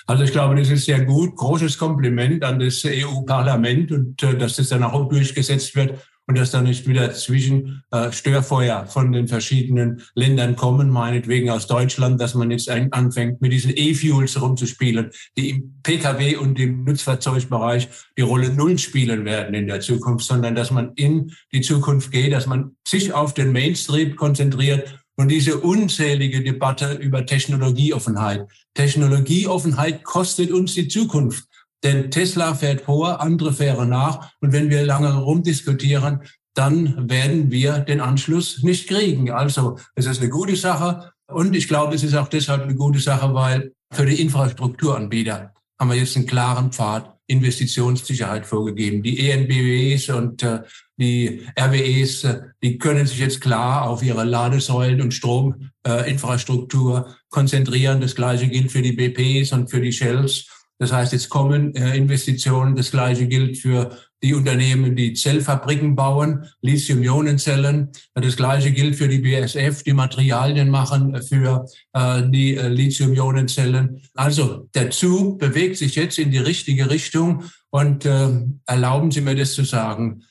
Also 0.07 0.23
ich 0.23 0.31
glaube, 0.31 0.55
das 0.55 0.69
ist 0.69 0.85
sehr 0.85 1.03
gut. 1.05 1.35
Großes 1.35 1.77
Kompliment 1.77 2.43
an 2.43 2.59
das 2.59 2.83
EU-Parlament 2.85 3.91
und 3.91 4.21
äh, 4.23 4.37
dass 4.37 4.55
das 4.55 4.69
dann 4.69 4.83
auch 4.83 5.09
durchgesetzt 5.09 5.75
wird 5.75 5.99
und 6.25 6.37
dass 6.37 6.51
da 6.51 6.61
nicht 6.61 6.87
wieder 6.87 7.13
zwischen 7.13 7.83
äh, 7.91 8.11
Störfeuer 8.11 8.85
von 8.85 9.11
den 9.11 9.27
verschiedenen 9.27 10.01
Ländern 10.15 10.55
kommen, 10.55 10.89
meinetwegen 10.89 11.49
aus 11.49 11.67
Deutschland, 11.67 12.21
dass 12.21 12.33
man 12.33 12.51
jetzt 12.51 12.69
anfängt, 12.69 13.41
mit 13.41 13.51
diesen 13.51 13.73
E-Fuels 13.75 14.41
rumzuspielen, 14.41 15.11
die 15.37 15.49
im 15.49 15.81
Pkw 15.83 16.37
und 16.37 16.59
im 16.59 16.85
Nutzfahrzeugbereich 16.85 17.89
die 18.17 18.21
Rolle 18.21 18.53
Null 18.53 18.77
spielen 18.77 19.25
werden 19.25 19.53
in 19.53 19.67
der 19.67 19.81
Zukunft, 19.81 20.25
sondern 20.25 20.55
dass 20.55 20.71
man 20.71 20.93
in 20.95 21.31
die 21.51 21.61
Zukunft 21.61 22.11
geht, 22.11 22.31
dass 22.31 22.47
man 22.47 22.75
sich 22.87 23.13
auf 23.13 23.33
den 23.33 23.51
Mainstream 23.51 24.15
konzentriert 24.15 25.02
und 25.15 25.29
diese 25.29 25.59
unzählige 25.59 26.43
Debatte 26.43 26.93
über 26.93 27.25
Technologieoffenheit. 27.25 28.47
Technologieoffenheit 28.73 30.03
kostet 30.03 30.51
uns 30.51 30.73
die 30.73 30.87
Zukunft. 30.87 31.45
Denn 31.83 32.09
Tesla 32.11 32.55
fährt 32.55 32.81
vor, 32.81 33.21
andere 33.21 33.53
fahren 33.53 33.89
nach. 33.89 34.31
Und 34.39 34.53
wenn 34.53 34.69
wir 34.69 34.83
lange 34.83 35.13
rumdiskutieren, 35.13 36.21
dann 36.55 37.09
werden 37.09 37.51
wir 37.51 37.79
den 37.79 37.99
Anschluss 37.99 38.63
nicht 38.63 38.87
kriegen. 38.87 39.31
Also 39.31 39.77
es 39.95 40.05
ist 40.05 40.21
eine 40.21 40.29
gute 40.29 40.55
Sache. 40.55 41.11
Und 41.27 41.55
ich 41.55 41.67
glaube, 41.67 41.95
es 41.95 42.03
ist 42.03 42.15
auch 42.15 42.27
deshalb 42.27 42.63
eine 42.63 42.75
gute 42.75 42.99
Sache, 42.99 43.33
weil 43.33 43.73
für 43.91 44.05
die 44.05 44.21
Infrastrukturanbieter 44.21 45.53
haben 45.79 45.89
wir 45.89 45.97
jetzt 45.97 46.15
einen 46.15 46.25
klaren 46.25 46.71
Pfad 46.71 47.12
Investitionssicherheit 47.27 48.45
vorgegeben. 48.45 49.01
Die 49.01 49.29
ENBWs 49.29 50.09
und 50.09 50.43
äh, 50.43 50.59
die 50.97 51.41
RWEs, 51.59 52.23
äh, 52.25 52.41
die 52.61 52.77
können 52.77 53.05
sich 53.05 53.19
jetzt 53.19 53.41
klar 53.41 53.87
auf 53.87 54.03
ihre 54.03 54.23
Ladesäulen 54.23 55.01
und 55.01 55.13
Strominfrastruktur 55.13 57.15
konzentrieren. 57.29 58.01
Das 58.01 58.15
Gleiche 58.15 58.47
gilt 58.47 58.71
für 58.71 58.81
die 58.81 58.93
BPs 58.93 59.53
und 59.53 59.69
für 59.69 59.81
die 59.81 59.91
Shells. 59.91 60.47
Das 60.79 60.91
heißt, 60.91 61.13
jetzt 61.13 61.29
kommen 61.29 61.73
äh, 61.75 61.95
Investitionen. 61.95 62.75
Das 62.75 62.91
Gleiche 62.91 63.27
gilt 63.27 63.57
für 63.57 63.97
die 64.23 64.33
Unternehmen, 64.33 64.95
die 64.95 65.13
Zellfabriken 65.13 65.95
bauen, 65.95 66.45
Lithium-Ionen-Zellen. 66.61 67.89
Das 68.15 68.37
Gleiche 68.37 68.71
gilt 68.71 68.95
für 68.95 69.09
die 69.09 69.19
BSF, 69.19 69.83
die 69.83 69.93
Materialien 69.93 70.69
machen 70.69 71.21
für 71.21 71.65
äh, 71.91 72.23
die 72.29 72.55
äh, 72.55 72.69
Lithium-Ionen-Zellen. 72.69 74.01
Also 74.15 74.69
der 74.73 74.91
Zug 74.91 75.39
bewegt 75.39 75.77
sich 75.77 75.95
jetzt 75.95 76.17
in 76.17 76.31
die 76.31 76.37
richtige 76.37 76.89
Richtung 76.89 77.43
und 77.69 78.05
äh, 78.05 78.29
erlauben 78.65 79.11
Sie 79.11 79.21
mir 79.21 79.35
das 79.35 79.53
zu 79.53 79.65
sagen. 79.65 80.23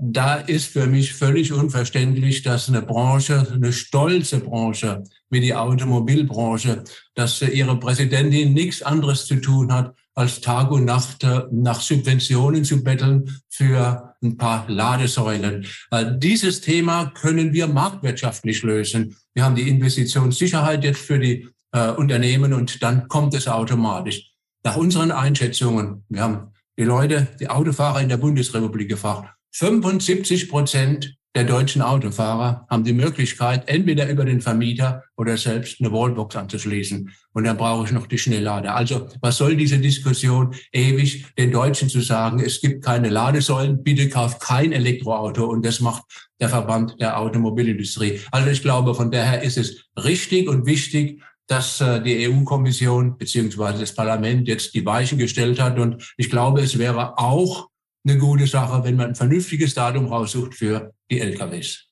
Da 0.00 0.34
ist 0.34 0.66
für 0.66 0.88
mich 0.88 1.14
völlig 1.14 1.52
unverständlich, 1.52 2.42
dass 2.42 2.68
eine 2.68 2.82
Branche, 2.82 3.46
eine 3.52 3.72
stolze 3.72 4.40
Branche 4.40 5.04
wie 5.30 5.40
die 5.40 5.54
Automobilbranche, 5.54 6.82
dass 7.14 7.40
ihre 7.40 7.78
Präsidentin 7.78 8.52
nichts 8.52 8.82
anderes 8.82 9.26
zu 9.26 9.36
tun 9.36 9.72
hat, 9.72 9.94
als 10.16 10.40
Tag 10.40 10.70
und 10.70 10.86
Nacht 10.86 11.22
äh, 11.22 11.42
nach 11.52 11.80
Subventionen 11.80 12.64
zu 12.64 12.82
betteln 12.82 13.40
für 13.50 14.14
ein 14.22 14.36
paar 14.36 14.64
Ladesäulen. 14.68 15.66
Äh, 15.90 16.06
dieses 16.16 16.62
Thema 16.62 17.12
können 17.14 17.52
wir 17.52 17.68
marktwirtschaftlich 17.68 18.62
lösen. 18.62 19.16
Wir 19.34 19.44
haben 19.44 19.54
die 19.54 19.68
Investitionssicherheit 19.68 20.82
jetzt 20.84 21.00
für 21.00 21.18
die 21.18 21.48
äh, 21.72 21.90
Unternehmen 21.90 22.54
und 22.54 22.82
dann 22.82 23.08
kommt 23.08 23.34
es 23.34 23.46
automatisch. 23.46 24.32
Nach 24.64 24.76
unseren 24.76 25.12
Einschätzungen, 25.12 26.04
wir 26.08 26.22
haben 26.22 26.52
die 26.78 26.84
Leute, 26.84 27.28
die 27.38 27.48
Autofahrer 27.48 28.00
in 28.00 28.08
der 28.08 28.16
Bundesrepublik 28.16 28.88
gefragt, 28.88 29.28
75 29.52 30.48
Prozent 30.48 31.16
der 31.36 31.44
deutschen 31.44 31.82
Autofahrer 31.82 32.66
haben 32.70 32.82
die 32.82 32.94
Möglichkeit, 32.94 33.68
entweder 33.68 34.08
über 34.08 34.24
den 34.24 34.40
Vermieter 34.40 35.04
oder 35.18 35.36
selbst 35.36 35.82
eine 35.82 35.92
Wallbox 35.92 36.34
anzuschließen. 36.34 37.10
Und 37.34 37.44
dann 37.44 37.58
brauche 37.58 37.84
ich 37.84 37.92
noch 37.92 38.06
die 38.06 38.16
Schnelllader. 38.16 38.74
Also 38.74 39.06
was 39.20 39.36
soll 39.36 39.54
diese 39.54 39.78
Diskussion 39.78 40.54
ewig 40.72 41.26
den 41.36 41.52
Deutschen 41.52 41.90
zu 41.90 42.00
sagen, 42.00 42.40
es 42.40 42.62
gibt 42.62 42.82
keine 42.82 43.10
Ladesäulen, 43.10 43.82
bitte 43.82 44.08
kauft 44.08 44.40
kein 44.40 44.72
Elektroauto. 44.72 45.44
Und 45.44 45.66
das 45.66 45.80
macht 45.80 46.04
der 46.40 46.48
Verband 46.48 46.98
der 47.00 47.20
Automobilindustrie. 47.20 48.18
Also 48.30 48.48
ich 48.48 48.62
glaube, 48.62 48.94
von 48.94 49.10
daher 49.10 49.42
ist 49.42 49.58
es 49.58 49.84
richtig 49.94 50.48
und 50.48 50.64
wichtig, 50.64 51.20
dass 51.48 51.82
äh, 51.82 52.00
die 52.02 52.30
EU-Kommission 52.30 53.18
beziehungsweise 53.18 53.80
das 53.80 53.94
Parlament 53.94 54.48
jetzt 54.48 54.72
die 54.72 54.86
Weichen 54.86 55.18
gestellt 55.18 55.60
hat. 55.60 55.78
Und 55.78 56.14
ich 56.16 56.30
glaube, 56.30 56.62
es 56.62 56.78
wäre 56.78 57.18
auch 57.18 57.68
eine 58.06 58.18
gute 58.18 58.46
Sache, 58.46 58.84
wenn 58.84 58.96
man 58.96 59.08
ein 59.08 59.14
vernünftiges 59.14 59.74
Datum 59.74 60.06
raussucht 60.06 60.54
für 60.54 60.92
die 61.10 61.20
LKWs. 61.20 61.86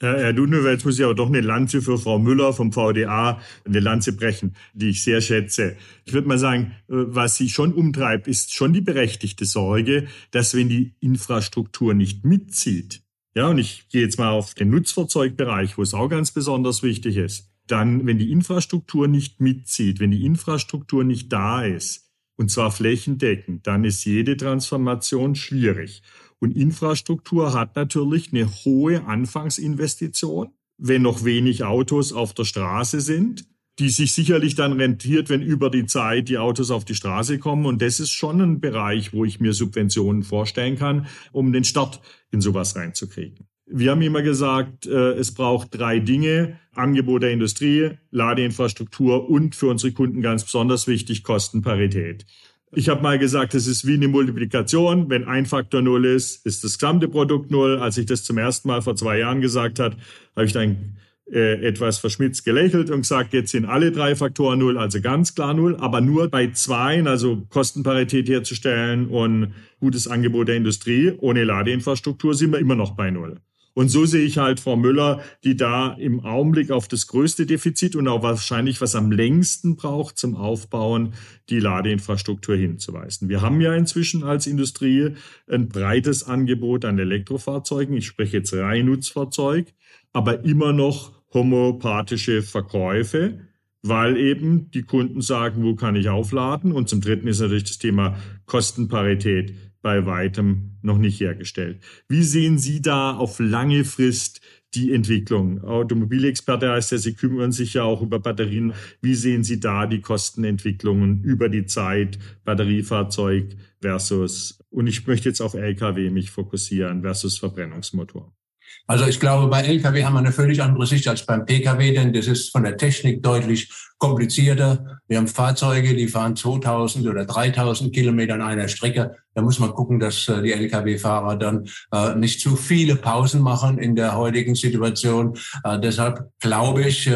Herr 0.00 0.32
Dudenhöfer, 0.32 0.70
jetzt 0.70 0.84
muss 0.84 0.96
ich 0.96 1.04
aber 1.04 1.16
doch 1.16 1.26
eine 1.26 1.40
Lanze 1.40 1.82
für 1.82 1.98
Frau 1.98 2.20
Müller 2.20 2.52
vom 2.52 2.72
VDA, 2.72 3.40
eine 3.64 3.80
Lanze 3.80 4.12
brechen, 4.12 4.54
die 4.72 4.90
ich 4.90 5.02
sehr 5.02 5.20
schätze. 5.20 5.76
Ich 6.04 6.12
würde 6.12 6.28
mal 6.28 6.38
sagen, 6.38 6.76
äh, 6.88 6.94
was 7.08 7.36
sie 7.36 7.48
schon 7.48 7.74
umtreibt, 7.74 8.28
ist 8.28 8.54
schon 8.54 8.72
die 8.72 8.80
berechtigte 8.80 9.44
Sorge, 9.44 10.06
dass 10.30 10.54
wenn 10.54 10.68
die 10.68 10.94
Infrastruktur 11.00 11.94
nicht 11.94 12.24
mitzieht, 12.24 13.02
ja, 13.34 13.48
und 13.48 13.58
ich 13.58 13.88
gehe 13.88 14.02
jetzt 14.02 14.18
mal 14.18 14.30
auf 14.30 14.54
den 14.54 14.70
Nutzfahrzeugbereich, 14.70 15.76
wo 15.78 15.82
es 15.82 15.94
auch 15.94 16.08
ganz 16.08 16.30
besonders 16.30 16.82
wichtig 16.82 17.16
ist, 17.16 17.50
dann, 17.66 18.06
wenn 18.06 18.18
die 18.18 18.32
Infrastruktur 18.32 19.08
nicht 19.08 19.40
mitzieht, 19.40 20.00
wenn 20.00 20.10
die 20.10 20.24
Infrastruktur 20.24 21.04
nicht 21.04 21.32
da 21.32 21.62
ist, 21.62 22.07
und 22.38 22.50
zwar 22.50 22.70
flächendeckend, 22.70 23.66
dann 23.66 23.84
ist 23.84 24.04
jede 24.04 24.36
Transformation 24.36 25.34
schwierig. 25.34 26.02
Und 26.38 26.56
Infrastruktur 26.56 27.52
hat 27.52 27.74
natürlich 27.74 28.32
eine 28.32 28.48
hohe 28.48 29.04
Anfangsinvestition, 29.04 30.50
wenn 30.78 31.02
noch 31.02 31.24
wenig 31.24 31.64
Autos 31.64 32.12
auf 32.12 32.32
der 32.32 32.44
Straße 32.44 33.00
sind, 33.00 33.44
die 33.80 33.88
sich 33.88 34.12
sicherlich 34.12 34.54
dann 34.54 34.72
rentiert, 34.72 35.28
wenn 35.30 35.42
über 35.42 35.68
die 35.68 35.86
Zeit 35.86 36.28
die 36.28 36.38
Autos 36.38 36.70
auf 36.70 36.84
die 36.84 36.94
Straße 36.94 37.40
kommen. 37.40 37.66
Und 37.66 37.82
das 37.82 37.98
ist 37.98 38.12
schon 38.12 38.40
ein 38.40 38.60
Bereich, 38.60 39.12
wo 39.12 39.24
ich 39.24 39.40
mir 39.40 39.52
Subventionen 39.52 40.22
vorstellen 40.22 40.76
kann, 40.76 41.08
um 41.32 41.52
den 41.52 41.64
Start 41.64 42.00
in 42.30 42.40
sowas 42.40 42.76
reinzukriegen. 42.76 43.47
Wir 43.70 43.90
haben 43.90 44.02
immer 44.02 44.22
gesagt, 44.22 44.86
äh, 44.86 45.12
es 45.12 45.32
braucht 45.32 45.78
drei 45.78 45.98
Dinge. 45.98 46.58
Angebot 46.78 47.22
der 47.22 47.32
Industrie, 47.32 47.90
Ladeinfrastruktur 48.10 49.28
und 49.28 49.56
für 49.56 49.66
unsere 49.66 49.92
Kunden 49.92 50.22
ganz 50.22 50.44
besonders 50.44 50.86
wichtig, 50.86 51.24
Kostenparität. 51.24 52.24
Ich 52.72 52.88
habe 52.88 53.02
mal 53.02 53.18
gesagt, 53.18 53.54
es 53.54 53.66
ist 53.66 53.86
wie 53.86 53.94
eine 53.94 54.08
Multiplikation. 54.08 55.08
Wenn 55.10 55.24
ein 55.24 55.46
Faktor 55.46 55.82
null 55.82 56.04
ist, 56.04 56.44
ist 56.46 56.64
das 56.64 56.78
gesamte 56.78 57.08
Produkt 57.08 57.50
null. 57.50 57.78
Als 57.78 57.98
ich 57.98 58.06
das 58.06 58.24
zum 58.24 58.38
ersten 58.38 58.68
Mal 58.68 58.82
vor 58.82 58.94
zwei 58.94 59.18
Jahren 59.18 59.40
gesagt 59.40 59.78
hat, 59.78 59.96
habe 60.36 60.46
ich 60.46 60.52
dann 60.52 60.96
äh, 61.32 61.66
etwas 61.66 61.98
verschmitzt 61.98 62.44
gelächelt 62.44 62.90
und 62.90 63.02
gesagt, 63.02 63.32
jetzt 63.32 63.52
sind 63.52 63.64
alle 63.64 63.90
drei 63.90 64.16
Faktoren 64.16 64.58
null, 64.58 64.78
also 64.78 65.00
ganz 65.00 65.34
klar 65.34 65.54
null, 65.54 65.76
aber 65.76 66.00
nur 66.00 66.28
bei 66.28 66.50
zwei, 66.52 67.02
also 67.04 67.42
Kostenparität 67.48 68.28
herzustellen 68.28 69.08
und 69.08 69.52
gutes 69.80 70.06
Angebot 70.06 70.48
der 70.48 70.56
Industrie 70.56 71.12
ohne 71.18 71.44
Ladeinfrastruktur 71.44 72.34
sind 72.34 72.52
wir 72.52 72.58
immer 72.58 72.76
noch 72.76 72.96
bei 72.96 73.10
null. 73.10 73.40
Und 73.78 73.90
so 73.90 74.06
sehe 74.06 74.24
ich 74.24 74.38
halt 74.38 74.58
Frau 74.58 74.74
Müller, 74.74 75.20
die 75.44 75.54
da 75.54 75.92
im 75.92 76.24
Augenblick 76.24 76.72
auf 76.72 76.88
das 76.88 77.06
größte 77.06 77.46
Defizit 77.46 77.94
und 77.94 78.08
auch 78.08 78.24
wahrscheinlich 78.24 78.80
was 78.80 78.96
am 78.96 79.12
längsten 79.12 79.76
braucht 79.76 80.18
zum 80.18 80.34
Aufbauen, 80.34 81.14
die 81.48 81.60
Ladeinfrastruktur 81.60 82.56
hinzuweisen. 82.56 83.28
Wir 83.28 83.40
haben 83.40 83.60
ja 83.60 83.72
inzwischen 83.74 84.24
als 84.24 84.48
Industrie 84.48 85.14
ein 85.48 85.68
breites 85.68 86.24
Angebot 86.24 86.84
an 86.84 86.98
Elektrofahrzeugen. 86.98 87.96
Ich 87.96 88.08
spreche 88.08 88.38
jetzt 88.38 88.52
rein 88.52 88.86
Nutzfahrzeug, 88.86 89.72
aber 90.12 90.44
immer 90.44 90.72
noch 90.72 91.12
homöopathische 91.32 92.42
Verkäufe 92.42 93.46
weil 93.82 94.16
eben 94.16 94.72
die 94.72 94.82
Kunden 94.82 95.20
sagen, 95.20 95.62
wo 95.62 95.76
kann 95.76 95.94
ich 95.94 96.08
aufladen? 96.08 96.72
Und 96.72 96.88
zum 96.88 97.00
Dritten 97.00 97.28
ist 97.28 97.40
natürlich 97.40 97.62
das 97.62 97.78
Thema 97.78 98.16
Kostenparität 98.44 99.54
bei 99.88 100.04
weitem 100.04 100.72
noch 100.82 100.98
nicht 100.98 101.18
hergestellt. 101.18 101.80
Wie 102.10 102.22
sehen 102.22 102.58
Sie 102.58 102.82
da 102.82 103.16
auf 103.16 103.40
lange 103.40 103.86
Frist 103.86 104.42
die 104.74 104.92
Entwicklung? 104.92 105.64
Automobilexperte 105.64 106.70
heißt 106.70 106.92
ja, 106.92 106.98
Sie 106.98 107.14
kümmern 107.14 107.52
sich 107.52 107.72
ja 107.72 107.84
auch 107.84 108.02
über 108.02 108.20
Batterien. 108.20 108.74
Wie 109.00 109.14
sehen 109.14 109.44
Sie 109.44 109.60
da 109.60 109.86
die 109.86 110.02
Kostenentwicklungen 110.02 111.24
über 111.24 111.48
die 111.48 111.64
Zeit, 111.64 112.18
Batteriefahrzeug 112.44 113.56
versus, 113.80 114.62
und 114.68 114.88
ich 114.88 115.06
möchte 115.06 115.30
jetzt 115.30 115.40
auf 115.40 115.54
Lkw 115.54 116.10
mich 116.10 116.30
fokussieren, 116.30 117.00
versus 117.00 117.38
Verbrennungsmotor? 117.38 118.37
Also 118.86 119.06
ich 119.06 119.20
glaube, 119.20 119.48
bei 119.48 119.60
Lkw 119.62 120.02
haben 120.02 120.14
wir 120.14 120.20
eine 120.20 120.32
völlig 120.32 120.62
andere 120.62 120.86
Sicht 120.86 121.06
als 121.08 121.26
beim 121.26 121.44
Pkw, 121.44 121.92
denn 121.92 122.12
das 122.12 122.26
ist 122.26 122.50
von 122.50 122.62
der 122.62 122.78
Technik 122.78 123.22
deutlich 123.22 123.70
komplizierter. 123.98 125.00
Wir 125.08 125.18
haben 125.18 125.28
Fahrzeuge, 125.28 125.94
die 125.94 126.08
fahren 126.08 126.36
2000 126.36 127.06
oder 127.06 127.26
3000 127.26 127.92
Kilometer 127.92 128.34
an 128.34 128.42
einer 128.42 128.68
Strecke. 128.68 129.16
Da 129.34 129.42
muss 129.42 129.58
man 129.58 129.72
gucken, 129.72 129.98
dass 129.98 130.26
äh, 130.28 130.40
die 130.42 130.52
Lkw-Fahrer 130.52 131.36
dann 131.36 131.68
äh, 131.92 132.14
nicht 132.14 132.40
zu 132.40 132.56
viele 132.56 132.96
Pausen 132.96 133.42
machen 133.42 133.78
in 133.78 133.94
der 133.94 134.16
heutigen 134.16 134.54
Situation. 134.54 135.36
Äh, 135.64 135.78
deshalb 135.80 136.30
glaube 136.40 136.88
ich, 136.88 137.10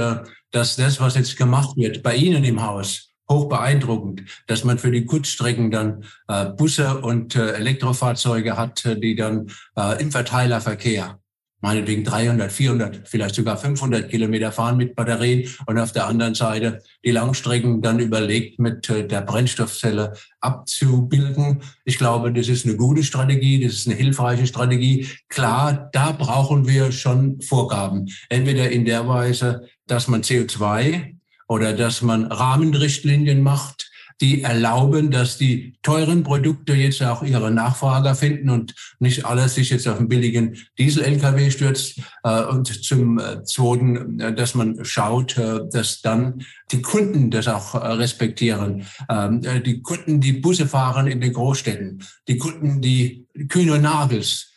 dass 0.51 0.77
das, 0.77 1.01
was 1.01 1.15
jetzt 1.15 1.39
gemacht 1.39 1.77
wird 1.77 2.03
bei 2.03 2.17
Ihnen 2.17 2.45
im 2.45 2.63
Haus, 2.63 3.09
hoch 3.31 3.49
beeindruckend, 3.49 4.25
dass 4.47 4.65
man 4.65 4.79
für 4.79 4.91
die 4.91 5.07
Kurzstrecken 5.07 5.71
dann 5.71 6.05
Busse 6.57 7.01
und 7.01 7.35
Elektrofahrzeuge 7.35 8.57
hat, 8.57 8.85
die 9.03 9.15
dann 9.15 9.47
im 9.99 10.11
Verteilerverkehr 10.11 11.22
meinetwegen 11.63 12.05
300, 12.05 12.53
400, 12.53 13.09
vielleicht 13.09 13.37
sogar 13.37 13.57
500 13.57 14.11
Kilometer 14.11 14.53
fahren 14.53 14.77
mit 14.77 14.95
Batterien 14.95 15.49
und 15.67 15.79
auf 15.79 15.93
der 15.93 16.07
anderen 16.07 16.35
Seite 16.35 16.83
die 17.05 17.13
Langstrecken 17.13 17.81
dann 17.81 18.01
überlegt 18.01 18.59
mit 18.59 18.91
äh, 18.91 19.07
der 19.07 19.23
Brennstoffzelle 19.23 20.13
abzubilden. 20.41 21.63
Ich 21.85 21.97
glaube, 21.99 22.33
das 22.33 22.49
ist 22.49 22.67
eine 22.67 22.77
gute 22.77 23.05
Strategie, 23.05 23.65
das 23.65 23.75
ist 23.75 23.87
eine 23.87 23.97
hilfreiche 23.97 24.47
Strategie. 24.47 25.09
Klar, 25.29 25.89
da 25.93 26.13
brauchen 26.13 26.67
wir 26.67 26.91
schon 26.91 27.41
Vorgaben. 27.41 28.09
Entweder 28.29 28.71
in 28.71 28.85
der 28.85 29.07
Weise, 29.09 29.69
dass 29.87 30.09
man 30.09 30.23
CO2 30.23 31.15
oder 31.49 31.73
dass 31.75 32.03
man 32.03 32.25
Rahmenrichtlinien 32.25 33.41
macht, 33.41 33.92
die 34.21 34.43
erlauben, 34.43 35.11
dass 35.11 35.39
die 35.39 35.75
teuren 35.83 36.23
Produkte 36.23 36.75
jetzt 36.75 37.03
auch 37.03 37.23
ihre 37.23 37.51
Nachfrager 37.51 38.15
finden 38.15 38.51
und 38.51 38.75
nicht 38.99 39.25
alles 39.25 39.55
sich 39.55 39.71
jetzt 39.71 39.89
auf 39.89 39.99
einen 39.99 40.09
billigen 40.09 40.57
Diesel-LKW 40.79 41.51
stürzt. 41.51 42.01
Äh, 42.25 42.45
und 42.45 42.67
zum 42.85 43.19
äh, 43.19 43.45
Zweiten, 43.45 44.21
äh, 44.21 44.35
dass 44.35 44.55
man 44.55 44.85
schaut, 44.85 45.39
dass 45.39 46.01
dann 46.03 46.45
die 46.71 46.83
Kunden 46.83 47.31
das 47.31 47.49
auch 47.49 47.75
respektieren. 47.75 48.87
Ähm, 49.09 49.43
die 49.65 49.83
Kunden, 49.83 50.21
die 50.21 50.33
Busse 50.33 50.67
fahren 50.67 51.07
in 51.07 51.21
den 51.21 51.33
Großstädten, 51.33 52.03
die 52.29 52.39
Kunden, 52.39 52.81
die 52.81 53.27
Kühne 53.49 53.79
Nagels, 53.79 54.49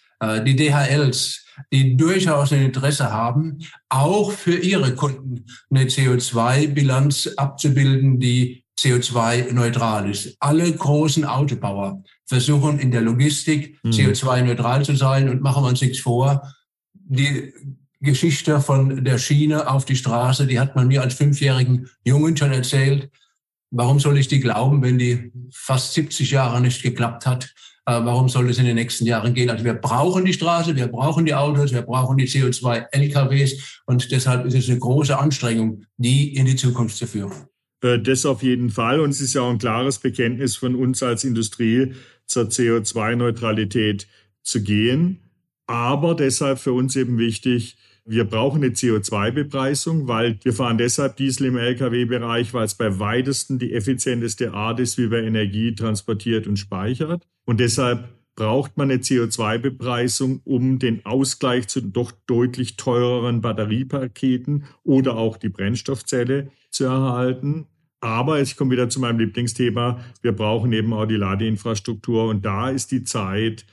die 0.45 0.55
DHLs, 0.55 1.45
die 1.71 1.95
durchaus 1.97 2.51
ein 2.51 2.63
Interesse 2.63 3.12
haben, 3.12 3.59
auch 3.89 4.31
für 4.31 4.57
ihre 4.57 4.95
Kunden 4.95 5.45
eine 5.69 5.85
CO2-Bilanz 5.85 7.27
abzubilden, 7.38 8.19
die 8.19 8.64
CO2-neutral 8.79 10.10
ist. 10.10 10.36
Alle 10.39 10.72
großen 10.72 11.25
Autobauer 11.25 12.03
versuchen 12.25 12.79
in 12.79 12.91
der 12.91 13.01
Logistik 13.01 13.77
mhm. 13.84 13.91
CO2-neutral 13.91 14.84
zu 14.84 14.96
sein 14.96 15.29
und 15.29 15.41
machen 15.41 15.63
wir 15.63 15.70
uns 15.70 15.82
nichts 15.82 16.00
vor. 16.00 16.41
Die 16.94 17.53
Geschichte 18.01 18.60
von 18.60 19.03
der 19.03 19.17
Schiene 19.17 19.70
auf 19.70 19.86
die 19.86 19.96
Straße, 19.96 20.48
die 20.48 20.60
hat 20.60 20.75
man 20.75 20.88
mir 20.88 21.01
als 21.01 21.15
fünfjährigen 21.15 21.89
Jungen 22.03 22.36
schon 22.36 22.51
erzählt. 22.51 23.10
Warum 23.72 24.00
soll 24.00 24.17
ich 24.17 24.27
die 24.27 24.39
glauben, 24.39 24.82
wenn 24.82 24.98
die 24.98 25.32
fast 25.51 25.94
70 25.94 26.32
Jahre 26.32 26.62
nicht 26.62 26.84
geklappt 26.84 27.25
hat? 27.25 27.53
Äh, 27.88 28.03
warum 28.03 28.29
soll 28.29 28.50
es 28.50 28.58
in 28.58 28.65
den 28.65 28.75
nächsten 28.75 29.05
Jahren 29.05 29.34
gehen? 29.34 29.50
Also 29.50 29.63
wir 29.63 29.74
brauchen 29.74 30.25
die 30.25 30.34
Straße, 30.34 30.75
wir 30.75 30.88
brauchen 30.88 31.25
die 31.25 31.36
Autos, 31.36 31.72
wir 31.72 31.84
brauchen 31.84 32.17
die 32.17 32.27
CO2-LKWs 32.27 33.82
und 33.86 34.12
deshalb 34.12 34.46
ist 34.46 34.55
es 34.55 34.70
eine 34.70 34.79
große 34.79 35.17
Anstrengung, 35.17 35.84
die 35.98 36.36
in 36.36 36.46
die 36.46 36.55
Zukunft 36.55 36.98
zu 36.98 37.05
führen. 37.05 37.34
Äh, 37.82 38.00
das 38.00 38.25
auf 38.25 38.44
jeden 38.44 38.70
Fall. 38.70 39.00
Und 39.00 39.12
es 39.12 39.22
ist 39.22 39.34
ja 39.34 39.41
auch 39.41 39.51
ein 39.51 39.58
klares 39.58 40.00
Bekenntnis 40.00 40.55
von 40.55 40.75
uns 40.75 41.03
als 41.03 41.24
Industrie 41.24 41.94
zur 42.25 42.46
CO2-Neutralität 42.46 44.08
zu 44.41 44.62
gehen. 44.63 45.20
Aber 45.67 46.15
deshalb 46.15 46.60
für 46.60 46.74
uns 46.74 46.96
eben 46.96 47.17
wichtig, 47.17 47.77
wir 48.08 48.25
brauchen 48.25 48.63
eine 48.63 48.74
CO2-Bepreisung, 48.74 50.08
weil 50.08 50.38
wir 50.44 50.53
fahren 50.53 50.77
deshalb 50.77 51.17
Diesel 51.17 51.48
im 51.48 51.58
Lkw-Bereich, 51.58 52.53
weil 52.53 52.65
es 52.65 52.75
bei 52.75 53.00
weitesten 53.00 53.58
die 53.58 53.74
effizienteste 53.74 54.53
Art 54.53 54.79
ist, 54.79 55.00
wie 55.00 55.10
wir 55.10 55.24
Energie 55.24 55.74
transportiert 55.74 56.46
und 56.46 56.58
speichert. 56.58 57.27
Und 57.46 57.60
deshalb 57.60 58.08
braucht 58.36 58.77
man 58.77 58.91
eine 58.91 59.01
CO2-Bepreisung, 59.01 60.41
um 60.44 60.77
den 60.77 61.03
Ausgleich 61.05 61.67
zu 61.67 61.82
doch 61.82 62.12
deutlich 62.27 62.77
teureren 62.77 63.41
Batteriepaketen 63.41 64.65
oder 64.84 65.15
auch 65.15 65.38
die 65.38 65.50
Brennstoffzelle 65.50 66.51
zu 66.75 66.86
erhalten. 66.86 67.67
Aber 68.01 68.39
ich 68.39 68.55
komme 68.55 68.72
wieder 68.72 68.89
zu 68.89 69.00
meinem 69.00 69.20
Lieblingsthema. 69.20 70.00
Wir 70.22 70.34
brauchen 70.34 70.72
eben 70.74 70.94
auch 70.94 71.05
die 71.05 71.15
Ladeinfrastruktur 71.15 72.27
und 72.27 72.46
da 72.46 72.70
ist 72.70 72.91
die 72.91 73.03
Zeit 73.03 73.65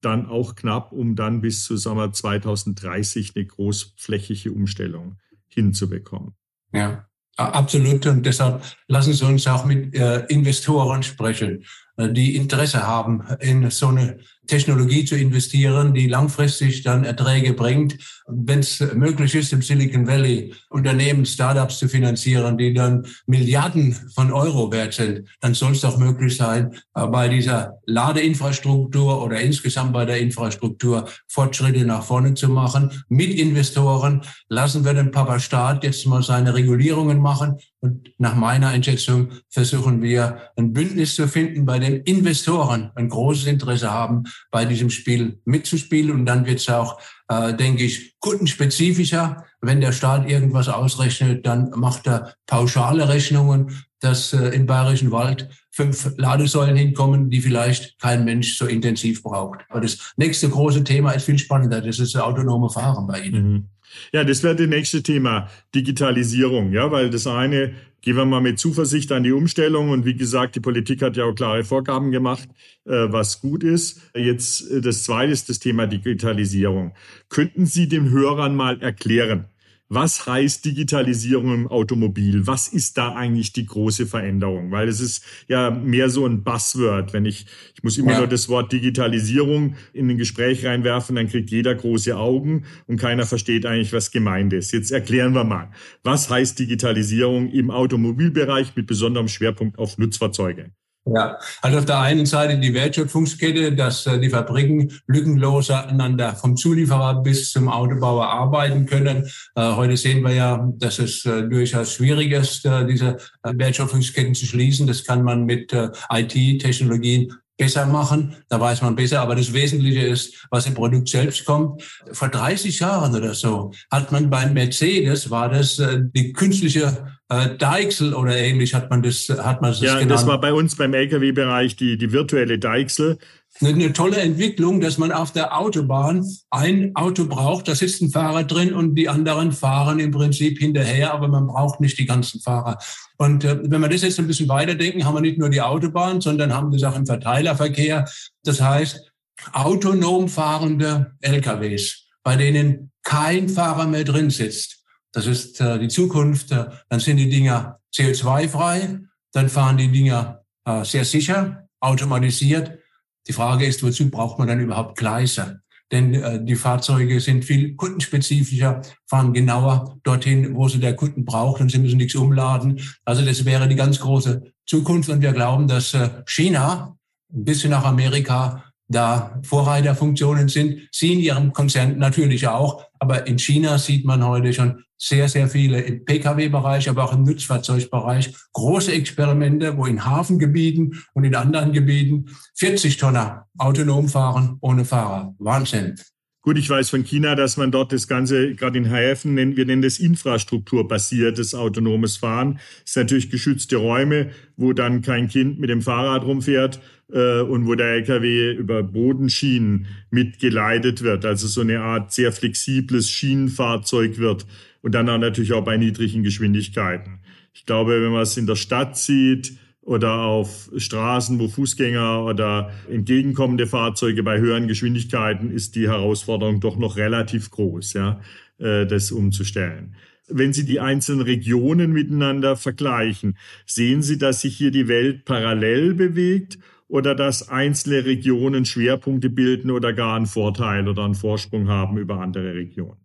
dann 0.00 0.26
auch 0.26 0.54
knapp, 0.54 0.92
um 0.92 1.16
dann 1.16 1.40
bis 1.40 1.64
zu 1.64 1.76
wir, 1.76 2.12
2030 2.12 3.32
eine 3.34 3.46
großflächige 3.46 4.52
Umstellung 4.52 5.16
hinzubekommen. 5.48 6.34
Ja, 6.72 7.06
absolut. 7.36 8.06
Und 8.06 8.24
deshalb 8.24 8.62
lassen 8.88 9.12
Sie 9.12 9.24
uns 9.24 9.46
auch 9.46 9.64
mit 9.64 9.94
äh, 9.94 10.24
Investoren 10.26 11.02
sprechen, 11.02 11.64
äh, 11.96 12.12
die 12.12 12.36
Interesse 12.36 12.86
haben, 12.86 13.22
in 13.40 13.70
so 13.70 13.88
eine 13.88 14.18
Technologie 14.50 15.04
zu 15.04 15.16
investieren, 15.16 15.94
die 15.94 16.08
langfristig 16.08 16.82
dann 16.82 17.04
Erträge 17.04 17.54
bringt. 17.54 17.96
Wenn 18.26 18.58
es 18.58 18.80
möglich 18.94 19.34
ist, 19.34 19.52
im 19.52 19.62
Silicon 19.62 20.06
Valley 20.06 20.52
Unternehmen, 20.68 21.24
Startups 21.24 21.78
zu 21.78 21.88
finanzieren, 21.88 22.58
die 22.58 22.74
dann 22.74 23.06
Milliarden 23.26 23.92
von 24.14 24.32
Euro 24.32 24.70
wert 24.72 24.94
sind, 24.94 25.28
dann 25.40 25.54
soll 25.54 25.72
es 25.72 25.80
doch 25.80 25.98
möglich 25.98 26.36
sein, 26.36 26.74
äh, 26.94 27.06
bei 27.06 27.28
dieser 27.28 27.78
Ladeinfrastruktur 27.86 29.24
oder 29.24 29.40
insgesamt 29.40 29.92
bei 29.92 30.04
der 30.04 30.18
Infrastruktur 30.18 31.08
Fortschritte 31.28 31.84
nach 31.84 32.02
vorne 32.02 32.34
zu 32.34 32.48
machen. 32.48 33.04
Mit 33.08 33.30
Investoren 33.30 34.22
lassen 34.48 34.84
wir 34.84 34.94
den 34.94 35.12
Papa 35.12 35.38
Staat 35.38 35.84
jetzt 35.84 36.06
mal 36.06 36.22
seine 36.22 36.54
Regulierungen 36.54 37.20
machen 37.20 37.56
und 37.80 38.10
nach 38.18 38.34
meiner 38.34 38.68
Einschätzung 38.68 39.30
versuchen 39.48 40.02
wir 40.02 40.38
ein 40.56 40.72
Bündnis 40.72 41.14
zu 41.14 41.26
finden, 41.26 41.64
bei 41.64 41.78
dem 41.78 42.02
Investoren 42.04 42.90
ein 42.94 43.08
großes 43.08 43.46
Interesse 43.46 43.90
haben, 43.90 44.24
bei 44.50 44.64
diesem 44.64 44.90
Spiel 44.90 45.40
mitzuspielen. 45.44 46.10
Und 46.10 46.26
dann 46.26 46.46
wird 46.46 46.60
es 46.60 46.68
auch, 46.68 47.00
äh, 47.28 47.54
denke 47.54 47.84
ich, 47.84 48.18
kundenspezifischer. 48.18 49.44
Wenn 49.60 49.80
der 49.80 49.92
Staat 49.92 50.28
irgendwas 50.28 50.68
ausrechnet, 50.68 51.46
dann 51.46 51.70
macht 51.70 52.06
er 52.06 52.34
pauschale 52.46 53.08
Rechnungen, 53.08 53.82
dass 54.00 54.32
äh, 54.32 54.48
im 54.48 54.66
Bayerischen 54.66 55.12
Wald 55.12 55.48
fünf 55.70 56.12
Ladesäulen 56.16 56.76
hinkommen, 56.76 57.30
die 57.30 57.40
vielleicht 57.40 57.98
kein 57.98 58.24
Mensch 58.24 58.56
so 58.56 58.66
intensiv 58.66 59.22
braucht. 59.22 59.60
Aber 59.68 59.80
das 59.80 60.12
nächste 60.16 60.48
große 60.48 60.84
Thema 60.84 61.12
ist 61.12 61.24
viel 61.24 61.38
spannender. 61.38 61.80
Das 61.80 61.98
ist 61.98 62.14
das 62.14 62.22
autonome 62.22 62.70
Fahren 62.70 63.06
bei 63.06 63.20
Ihnen. 63.20 63.52
Mhm. 63.52 63.68
Ja, 64.12 64.24
das 64.24 64.42
wäre 64.42 64.56
das 64.56 64.68
nächste 64.68 65.02
Thema, 65.02 65.48
Digitalisierung, 65.74 66.72
ja, 66.72 66.90
weil 66.90 67.10
das 67.10 67.26
eine, 67.26 67.74
gehen 68.02 68.16
wir 68.16 68.24
mal 68.24 68.40
mit 68.40 68.58
Zuversicht 68.58 69.12
an 69.12 69.22
die 69.22 69.32
Umstellung 69.32 69.90
und 69.90 70.04
wie 70.04 70.14
gesagt, 70.14 70.56
die 70.56 70.60
Politik 70.60 71.02
hat 71.02 71.16
ja 71.16 71.24
auch 71.24 71.34
klare 71.34 71.64
Vorgaben 71.64 72.10
gemacht, 72.10 72.48
äh, 72.86 73.06
was 73.08 73.40
gut 73.40 73.62
ist. 73.62 74.00
Jetzt 74.14 74.70
äh, 74.70 74.80
das 74.80 75.04
zweite 75.04 75.32
ist 75.32 75.48
das 75.48 75.58
Thema 75.58 75.86
Digitalisierung. 75.86 76.94
Könnten 77.28 77.66
Sie 77.66 77.88
den 77.88 78.10
Hörern 78.10 78.54
mal 78.56 78.80
erklären, 78.80 79.49
was 79.92 80.24
heißt 80.24 80.64
Digitalisierung 80.64 81.52
im 81.52 81.66
Automobil? 81.66 82.46
Was 82.46 82.68
ist 82.68 82.96
da 82.96 83.12
eigentlich 83.16 83.52
die 83.52 83.66
große 83.66 84.06
Veränderung? 84.06 84.70
Weil 84.70 84.86
es 84.86 85.00
ist 85.00 85.24
ja 85.48 85.70
mehr 85.72 86.08
so 86.10 86.24
ein 86.24 86.44
Buzzword. 86.44 87.12
Wenn 87.12 87.24
ich, 87.24 87.46
ich 87.74 87.82
muss 87.82 87.98
immer 87.98 88.12
ja. 88.12 88.18
nur 88.18 88.28
das 88.28 88.48
Wort 88.48 88.72
Digitalisierung 88.72 89.74
in 89.92 90.08
ein 90.08 90.16
Gespräch 90.16 90.64
reinwerfen, 90.64 91.16
dann 91.16 91.26
kriegt 91.26 91.50
jeder 91.50 91.74
große 91.74 92.16
Augen 92.16 92.66
und 92.86 92.98
keiner 92.98 93.26
versteht 93.26 93.66
eigentlich, 93.66 93.92
was 93.92 94.12
gemeint 94.12 94.52
ist. 94.52 94.70
Jetzt 94.70 94.92
erklären 94.92 95.34
wir 95.34 95.42
mal. 95.42 95.72
Was 96.04 96.30
heißt 96.30 96.60
Digitalisierung 96.60 97.50
im 97.50 97.72
Automobilbereich 97.72 98.76
mit 98.76 98.86
besonderem 98.86 99.26
Schwerpunkt 99.26 99.76
auf 99.76 99.98
Nutzfahrzeuge? 99.98 100.70
Ja, 101.06 101.38
also 101.62 101.78
auf 101.78 101.86
der 101.86 101.98
einen 102.00 102.26
Seite 102.26 102.58
die 102.58 102.74
Wertschöpfungskette, 102.74 103.72
dass 103.72 104.06
äh, 104.06 104.20
die 104.20 104.28
Fabriken 104.28 104.92
lückenlos 105.06 105.70
aneinander 105.70 106.34
vom 106.34 106.58
Zulieferer 106.58 107.22
bis 107.22 107.52
zum 107.52 107.68
Autobauer 107.70 108.26
arbeiten 108.26 108.84
können. 108.84 109.24
Äh, 109.54 109.72
heute 109.76 109.96
sehen 109.96 110.22
wir 110.22 110.34
ja, 110.34 110.68
dass 110.74 110.98
es 110.98 111.24
äh, 111.24 111.48
durchaus 111.48 111.94
schwierig 111.94 112.32
ist, 112.32 112.68
diese 112.88 113.16
Wertschöpfungsketten 113.42 114.34
zu 114.34 114.44
schließen. 114.44 114.86
Das 114.86 115.04
kann 115.04 115.22
man 115.22 115.46
mit 115.46 115.72
IT-Technologien 115.72 117.32
besser 117.56 117.86
machen, 117.86 118.36
da 118.48 118.60
weiß 118.60 118.82
man 118.82 118.94
besser. 118.94 119.20
Aber 119.20 119.34
das 119.34 119.52
Wesentliche 119.52 120.02
ist, 120.02 120.46
was 120.50 120.66
im 120.66 120.74
Produkt 120.74 121.08
selbst 121.08 121.44
kommt. 121.44 121.82
Vor 122.12 122.28
30 122.28 122.78
Jahren 122.78 123.14
oder 123.14 123.34
so 123.34 123.72
hat 123.90 124.12
man 124.12 124.28
beim 124.28 124.52
Mercedes, 124.52 125.30
war 125.30 125.48
das 125.48 125.80
die 126.14 126.32
künstliche 126.32 127.19
äh, 127.30 127.56
Deichsel 127.56 128.14
oder 128.14 128.36
ähnlich 128.36 128.74
hat 128.74 128.90
man 128.90 129.02
das, 129.02 129.28
hat 129.28 129.62
man 129.62 129.70
das 129.70 129.80
Ja, 129.80 129.94
genannt. 129.94 130.10
das 130.10 130.26
war 130.26 130.40
bei 130.40 130.52
uns 130.52 130.76
beim 130.76 130.92
Lkw-Bereich 130.92 131.76
die, 131.76 131.96
die 131.96 132.12
virtuelle 132.12 132.58
Deichsel 132.58 133.18
eine 133.60 133.92
tolle 133.92 134.18
Entwicklung, 134.18 134.80
dass 134.80 134.96
man 134.96 135.12
auf 135.12 135.32
der 135.32 135.58
Autobahn 135.58 136.24
ein 136.50 136.92
Auto 136.94 137.26
braucht, 137.26 137.68
da 137.68 137.74
sitzt 137.74 138.00
ein 138.00 138.10
Fahrer 138.10 138.44
drin 138.44 138.72
und 138.72 138.94
die 138.94 139.08
anderen 139.08 139.52
fahren 139.52 139.98
im 139.98 140.12
Prinzip 140.12 140.58
hinterher, 140.58 141.12
aber 141.12 141.28
man 141.28 141.46
braucht 141.46 141.80
nicht 141.80 141.98
die 141.98 142.06
ganzen 142.06 142.40
Fahrer. 142.40 142.78
Und 143.18 143.44
äh, 143.44 143.58
wenn 143.62 143.80
wir 143.80 143.88
das 143.88 144.02
jetzt 144.02 144.18
ein 144.18 144.26
bisschen 144.26 144.48
weiterdenken, 144.48 145.04
haben 145.04 145.14
wir 145.14 145.20
nicht 145.20 145.38
nur 145.38 145.50
die 145.50 145.60
Autobahn, 145.60 146.20
sondern 146.20 146.54
haben 146.54 146.70
das 146.70 146.84
auch 146.84 146.96
im 146.96 147.06
Verteilerverkehr. 147.06 148.08
Das 148.44 148.60
heißt, 148.60 149.12
autonom 149.52 150.28
fahrende 150.28 151.12
LKWs, 151.20 152.06
bei 152.22 152.36
denen 152.36 152.92
kein 153.02 153.48
Fahrer 153.48 153.86
mehr 153.86 154.04
drin 154.04 154.30
sitzt. 154.30 154.79
Das 155.12 155.26
ist 155.26 155.60
äh, 155.60 155.78
die 155.78 155.88
Zukunft. 155.88 156.52
Äh, 156.52 156.66
dann 156.88 157.00
sind 157.00 157.16
die 157.16 157.28
Dinger 157.28 157.78
CO2-frei, 157.94 159.00
dann 159.32 159.48
fahren 159.48 159.76
die 159.76 159.90
Dinger 159.90 160.44
äh, 160.64 160.84
sehr 160.84 161.04
sicher, 161.04 161.68
automatisiert 161.80 162.80
die 163.26 163.32
Frage 163.32 163.66
ist, 163.66 163.82
wozu 163.82 164.10
braucht 164.10 164.38
man 164.38 164.48
dann 164.48 164.60
überhaupt 164.60 164.98
Gleise? 164.98 165.60
Denn 165.92 166.14
äh, 166.14 166.44
die 166.44 166.54
Fahrzeuge 166.56 167.20
sind 167.20 167.44
viel 167.44 167.74
kundenspezifischer, 167.74 168.82
fahren 169.06 169.32
genauer 169.32 169.98
dorthin, 170.04 170.54
wo 170.54 170.68
sie 170.68 170.78
der 170.78 170.96
Kunden 170.96 171.24
braucht 171.24 171.60
und 171.60 171.70
sie 171.70 171.78
müssen 171.78 171.98
nichts 171.98 172.14
umladen. 172.14 172.80
Also 173.04 173.24
das 173.24 173.44
wäre 173.44 173.68
die 173.68 173.76
ganz 173.76 174.00
große 174.00 174.42
Zukunft 174.66 175.08
und 175.08 175.20
wir 175.20 175.32
glauben, 175.32 175.66
dass 175.68 175.94
äh, 175.94 176.10
China 176.26 176.96
ein 177.32 177.44
bisschen 177.44 177.70
nach 177.70 177.84
Amerika 177.84 178.64
da 178.88 179.40
Vorreiterfunktionen 179.42 180.48
sind. 180.48 180.88
Sie 180.92 181.12
in 181.12 181.20
ihrem 181.20 181.52
Konzern 181.52 181.98
natürlich 181.98 182.48
auch, 182.48 182.84
aber 183.00 183.26
in 183.26 183.38
China 183.38 183.78
sieht 183.78 184.04
man 184.04 184.24
heute 184.24 184.52
schon 184.52 184.84
sehr, 184.96 185.28
sehr 185.28 185.48
viele 185.48 185.80
im 185.80 186.04
Pkw-Bereich, 186.04 186.88
aber 186.88 187.04
auch 187.04 187.14
im 187.14 187.24
Nutzfahrzeugbereich 187.24 188.32
große 188.52 188.92
Experimente, 188.92 189.76
wo 189.76 189.86
in 189.86 190.04
Hafengebieten 190.04 191.02
und 191.14 191.24
in 191.24 191.34
anderen 191.34 191.72
Gebieten 191.72 192.26
40 192.56 192.98
Tonner 192.98 193.46
autonom 193.56 194.08
fahren 194.08 194.58
ohne 194.60 194.84
Fahrer. 194.84 195.34
Wahnsinn. 195.38 195.96
Gut, 196.42 196.56
ich 196.56 196.70
weiß 196.70 196.88
von 196.88 197.04
China, 197.04 197.34
dass 197.34 197.58
man 197.58 197.70
dort 197.70 197.92
das 197.92 198.08
Ganze, 198.08 198.54
gerade 198.54 198.78
in 198.78 198.86
Häfen, 198.86 199.34
nennen, 199.34 199.56
wir 199.56 199.66
nennen 199.66 199.82
das 199.82 199.98
infrastrukturbasiertes 199.98 201.54
autonomes 201.54 202.16
Fahren. 202.16 202.54
Das 202.54 202.90
ist 202.92 202.96
natürlich 202.96 203.30
geschützte 203.30 203.76
Räume, 203.76 204.30
wo 204.56 204.72
dann 204.72 205.02
kein 205.02 205.28
Kind 205.28 205.58
mit 205.60 205.68
dem 205.68 205.82
Fahrrad 205.82 206.24
rumfährt 206.24 206.80
äh, 207.12 207.40
und 207.40 207.66
wo 207.66 207.74
der 207.74 207.88
LKW 207.88 208.52
über 208.52 208.82
Bodenschienen 208.82 209.86
mitgeleitet 210.10 211.02
wird. 211.02 211.24
Also 211.24 211.46
so 211.46 211.60
eine 211.60 211.80
Art 211.80 212.12
sehr 212.12 212.32
flexibles 212.32 213.10
Schienenfahrzeug 213.10 214.18
wird 214.18 214.46
und 214.82 214.94
dann 214.94 215.08
auch 215.08 215.18
natürlich 215.18 215.52
auch 215.52 215.64
bei 215.64 215.76
niedrigen 215.76 216.22
Geschwindigkeiten. 216.22 217.20
Ich 217.52 217.66
glaube, 217.66 218.02
wenn 218.02 218.12
man 218.12 218.22
es 218.22 218.36
in 218.36 218.46
der 218.46 218.56
Stadt 218.56 218.96
sieht, 218.96 219.52
oder 219.82 220.20
auf 220.20 220.70
Straßen, 220.76 221.38
wo 221.40 221.48
Fußgänger 221.48 222.24
oder 222.24 222.70
entgegenkommende 222.88 223.66
Fahrzeuge 223.66 224.22
bei 224.22 224.38
höheren 224.38 224.68
Geschwindigkeiten 224.68 225.50
ist 225.50 225.74
die 225.74 225.88
Herausforderung 225.88 226.60
doch 226.60 226.76
noch 226.76 226.96
relativ 226.96 227.50
groß, 227.50 227.94
ja, 227.94 228.20
äh, 228.58 228.86
das 228.86 229.10
umzustellen. 229.10 229.96
Wenn 230.28 230.52
Sie 230.52 230.64
die 230.64 230.78
einzelnen 230.78 231.22
Regionen 231.22 231.92
miteinander 231.92 232.56
vergleichen, 232.56 233.36
sehen 233.66 234.02
Sie, 234.02 234.16
dass 234.16 234.42
sich 234.42 234.56
hier 234.56 234.70
die 234.70 234.86
Welt 234.86 235.24
parallel 235.24 235.94
bewegt 235.94 236.58
oder 236.90 237.14
dass 237.14 237.48
einzelne 237.48 238.04
Regionen 238.04 238.64
Schwerpunkte 238.64 239.30
bilden 239.30 239.70
oder 239.70 239.92
gar 239.92 240.16
einen 240.16 240.26
Vorteil 240.26 240.88
oder 240.88 241.04
einen 241.04 241.14
Vorsprung 241.14 241.68
haben 241.68 241.96
über 241.96 242.20
andere 242.20 242.54
Regionen? 242.54 243.00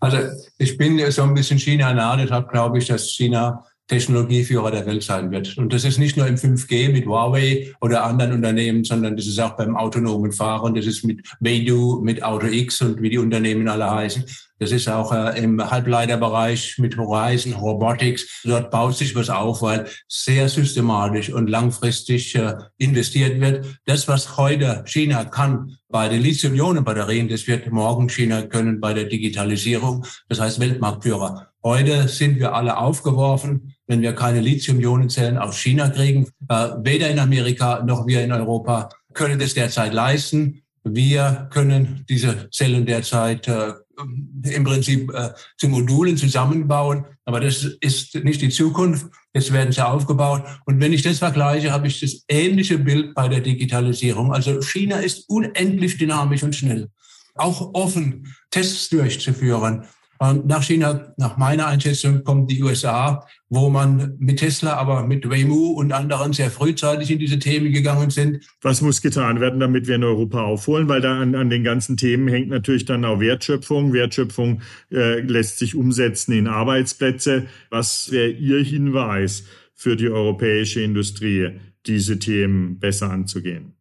Also 0.00 0.18
ich 0.56 0.78
bin 0.78 0.98
so 1.10 1.22
ein 1.22 1.34
bisschen 1.34 1.58
China 1.58 1.92
nah, 1.92 2.16
deshalb 2.16 2.48
glaube 2.48 2.78
ich, 2.78 2.86
dass 2.86 3.10
China 3.10 3.64
Technologieführer 3.86 4.70
der 4.70 4.86
Welt 4.86 5.02
sein 5.02 5.30
wird. 5.30 5.58
Und 5.58 5.72
das 5.72 5.84
ist 5.84 5.98
nicht 5.98 6.16
nur 6.16 6.26
im 6.26 6.36
5G 6.36 6.90
mit 6.90 7.06
Huawei 7.06 7.70
oder 7.82 8.04
anderen 8.04 8.32
Unternehmen, 8.32 8.82
sondern 8.82 9.16
das 9.16 9.26
ist 9.26 9.38
auch 9.38 9.56
beim 9.56 9.76
autonomen 9.76 10.32
Fahren, 10.32 10.74
das 10.74 10.86
ist 10.86 11.04
mit 11.04 11.20
Beidou, 11.40 12.00
mit 12.02 12.22
AutoX 12.22 12.80
und 12.80 13.02
wie 13.02 13.10
die 13.10 13.18
Unternehmen 13.18 13.68
alle 13.68 13.90
heißen. 13.90 14.24
Das 14.60 14.70
ist 14.70 14.88
auch 14.88 15.12
äh, 15.12 15.42
im 15.42 15.70
Halbleiterbereich 15.70 16.78
mit 16.78 16.96
Horizon 16.96 17.54
Robotics. 17.54 18.42
Dort 18.44 18.70
baut 18.70 18.96
sich 18.96 19.14
was 19.16 19.28
auf, 19.28 19.62
weil 19.62 19.88
sehr 20.08 20.48
systematisch 20.48 21.30
und 21.30 21.50
langfristig 21.50 22.36
äh, 22.36 22.54
investiert 22.78 23.40
wird. 23.40 23.66
Das, 23.84 24.06
was 24.06 24.36
heute 24.36 24.84
China 24.86 25.24
kann 25.24 25.76
bei 25.88 26.08
den 26.08 26.22
Lithium-Ionen-Batterien, 26.22 27.28
das 27.28 27.48
wird 27.48 27.70
morgen 27.72 28.08
China 28.08 28.42
können 28.42 28.80
bei 28.80 28.94
der 28.94 29.04
Digitalisierung. 29.04 30.06
Das 30.28 30.40
heißt 30.40 30.60
Weltmarktführer. 30.60 31.48
Heute 31.64 32.08
sind 32.08 32.38
wir 32.38 32.54
alle 32.54 32.76
aufgeworfen, 32.76 33.74
wenn 33.86 34.02
wir 34.02 34.14
keine 34.14 34.40
Lithium-Ionen-Zellen 34.40 35.38
aus 35.38 35.58
China 35.58 35.88
kriegen. 35.88 36.28
Äh, 36.48 36.68
weder 36.78 37.10
in 37.10 37.18
Amerika 37.18 37.82
noch 37.82 38.06
wir 38.06 38.22
in 38.22 38.30
Europa 38.30 38.88
können 39.14 39.40
das 39.40 39.54
derzeit 39.54 39.92
leisten. 39.92 40.62
Wir 40.84 41.48
können 41.50 42.04
diese 42.08 42.50
Zellen 42.50 42.84
derzeit 42.84 43.48
äh, 43.48 43.72
im 43.96 44.64
Prinzip 44.64 45.12
äh, 45.12 45.30
zu 45.56 45.68
Modulen 45.68 46.16
zusammenbauen, 46.16 47.04
aber 47.24 47.40
das 47.40 47.64
ist 47.80 48.14
nicht 48.24 48.42
die 48.42 48.50
Zukunft. 48.50 49.06
Jetzt 49.32 49.52
werden 49.52 49.72
sie 49.72 49.86
aufgebaut. 49.86 50.44
Und 50.66 50.80
wenn 50.80 50.92
ich 50.92 51.02
das 51.02 51.18
vergleiche, 51.18 51.72
habe 51.72 51.86
ich 51.86 52.00
das 52.00 52.24
ähnliche 52.28 52.78
Bild 52.78 53.14
bei 53.14 53.28
der 53.28 53.40
Digitalisierung. 53.40 54.32
Also 54.32 54.60
China 54.60 54.98
ist 54.98 55.28
unendlich 55.28 55.96
dynamisch 55.98 56.42
und 56.42 56.54
schnell. 56.54 56.88
Auch 57.34 57.74
offen 57.74 58.34
Tests 58.50 58.88
durchzuführen 58.90 59.84
nach 60.20 60.62
China, 60.62 61.12
nach 61.16 61.36
meiner 61.36 61.66
Einschätzung, 61.66 62.24
kommt 62.24 62.50
die 62.50 62.62
USA, 62.62 63.26
wo 63.48 63.68
man 63.68 64.14
mit 64.18 64.38
Tesla, 64.38 64.74
aber 64.74 65.04
mit 65.06 65.28
Waymo 65.28 65.72
und 65.72 65.92
anderen 65.92 66.32
sehr 66.32 66.50
frühzeitig 66.50 67.10
in 67.10 67.18
diese 67.18 67.38
Themen 67.38 67.72
gegangen 67.72 68.10
sind. 68.10 68.44
Was 68.62 68.80
muss 68.80 69.02
getan 69.02 69.40
werden, 69.40 69.60
damit 69.60 69.86
wir 69.86 69.96
in 69.96 70.04
Europa 70.04 70.42
aufholen? 70.42 70.88
Weil 70.88 71.00
da 71.00 71.20
an, 71.20 71.34
an 71.34 71.50
den 71.50 71.64
ganzen 71.64 71.96
Themen 71.96 72.28
hängt 72.28 72.48
natürlich 72.48 72.84
dann 72.84 73.04
auch 73.04 73.20
Wertschöpfung. 73.20 73.92
Wertschöpfung 73.92 74.62
äh, 74.90 75.20
lässt 75.20 75.58
sich 75.58 75.74
umsetzen 75.74 76.32
in 76.32 76.46
Arbeitsplätze. 76.46 77.46
Was 77.70 78.10
wäre 78.10 78.30
Ihr 78.30 78.62
Hinweis 78.62 79.44
für 79.74 79.96
die 79.96 80.08
europäische 80.08 80.80
Industrie, 80.80 81.60
diese 81.86 82.18
Themen 82.18 82.78
besser 82.78 83.10
anzugehen? 83.10 83.74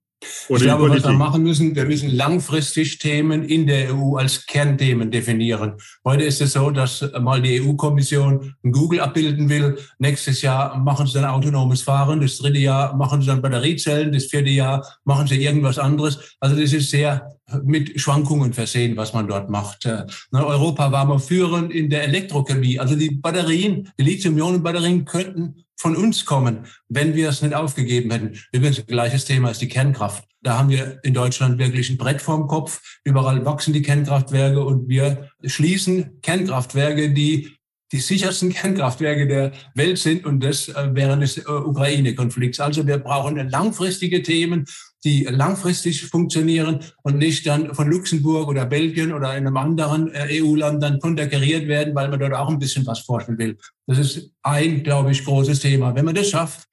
Oder 0.50 0.58
ich 0.60 0.64
glaube, 0.64 0.90
was 0.90 1.04
wir 1.04 1.12
machen 1.12 1.44
müssen, 1.44 1.76
wir 1.76 1.86
müssen 1.86 2.10
langfristig 2.10 2.98
Themen 3.00 3.44
in 3.44 3.68
der 3.68 3.94
EU 3.94 4.16
als 4.16 4.46
Kernthemen 4.46 5.12
definieren. 5.12 5.74
Heute 6.04 6.24
ist 6.24 6.42
es 6.42 6.54
so, 6.54 6.70
dass 6.72 7.10
mal 7.22 7.42
die 7.42 7.62
EU-Kommission 7.62 8.54
Google 8.64 9.00
abbilden 9.00 9.50
will. 9.50 9.78
Nächstes 10.00 10.42
Jahr 10.42 10.78
machen 10.78 11.08
sie 11.08 11.14
dann 11.14 11.26
autonomes 11.26 11.82
Fahren. 11.82 12.22
Das 12.22 12.38
dritte 12.38 12.60
Jahr 12.60 12.96
machen 12.96 13.22
sie 13.22 13.28
dann 13.28 13.42
Batteriezellen. 13.42 14.12
Das 14.12 14.26
vierte 14.26 14.50
Jahr 14.50 14.86
machen 15.06 15.28
sie 15.28 15.44
irgendwas 15.44 15.80
anderes. 15.80 16.38
Also 16.40 16.60
das 16.60 16.74
ist 16.74 16.90
sehr 16.90 17.30
mit 17.64 18.00
Schwankungen 18.00 18.54
versehen, 18.54 18.98
was 18.98 19.14
man 19.14 19.28
dort 19.28 19.50
macht. 19.50 19.86
Äh, 19.86 20.06
ne, 20.32 20.46
Europa 20.46 20.92
war 20.92 21.06
mal 21.06 21.20
führend 21.20 21.72
in 21.74 21.90
der 21.90 22.04
Elektrochemie. 22.04 22.80
Also 22.80 22.96
die 22.96 23.12
Batterien, 23.12 23.90
die 24.00 24.04
Lithium-Ionen-Batterien 24.04 25.06
könnten 25.06 25.64
von 25.84 25.98
uns 25.98 26.24
kommen, 26.24 26.66
wenn 26.88 27.14
wir 27.14 27.28
es 27.28 27.42
nicht 27.42 27.54
aufgegeben 27.54 28.10
hätten. 28.10 28.40
Übrigens, 28.54 28.86
gleiches 28.86 29.26
Thema 29.26 29.50
ist 29.50 29.60
die 29.60 29.68
Kernkraft. 29.68 30.24
Da 30.42 30.58
haben 30.58 30.70
wir 30.70 31.00
in 31.04 31.14
Deutschland 31.14 31.60
wirklich 31.60 31.90
ein 31.90 31.98
Brett 31.98 32.22
vorm 32.22 32.48
Kopf. 32.48 32.82
Überall 33.04 33.44
wachsen 33.44 33.74
die 33.74 33.82
Kernkraftwerke 33.82 34.64
und 34.64 34.88
wir 34.88 35.30
schließen 35.44 36.22
Kernkraftwerke, 36.22 37.12
die 37.12 37.58
die 37.92 38.00
sichersten 38.00 38.54
Kernkraftwerke 38.54 39.28
der 39.28 39.52
Welt 39.76 39.98
sind 39.98 40.26
und 40.26 40.42
das 40.42 40.70
äh, 40.70 40.90
während 40.94 41.22
des 41.22 41.38
äh, 41.38 41.50
Ukraine-Konflikts. 41.50 42.62
Also 42.62 42.88
wir 42.88 42.98
brauchen 42.98 43.36
langfristige 43.50 44.24
Themen, 44.24 44.66
die 45.04 45.24
langfristig 45.24 46.06
funktionieren 46.06 46.80
und 47.04 47.18
nicht 47.18 47.46
dann 47.46 47.74
von 47.76 47.90
Luxemburg 47.90 48.48
oder 48.48 48.66
Belgien 48.66 49.14
oder 49.14 49.30
einem 49.30 49.58
anderen 49.58 50.12
äh, 50.14 50.42
EU-Land 50.42 50.82
dann 50.82 51.00
konterkariert 51.00 51.68
werden, 51.68 51.94
weil 51.94 52.10
man 52.10 52.20
dort 52.20 52.34
auch 52.34 52.50
ein 52.50 52.60
bisschen 52.60 52.86
was 52.86 53.00
forschen 53.00 53.38
will. 53.38 53.58
Das 53.88 53.98
ist 53.98 54.32
ein, 54.44 54.84
glaube 54.84 55.12
ich, 55.12 55.26
großes 55.26 55.60
Thema. 55.60 55.94
Wenn 55.96 56.06
man 56.06 56.16
das 56.16 56.30
schafft, 56.30 56.68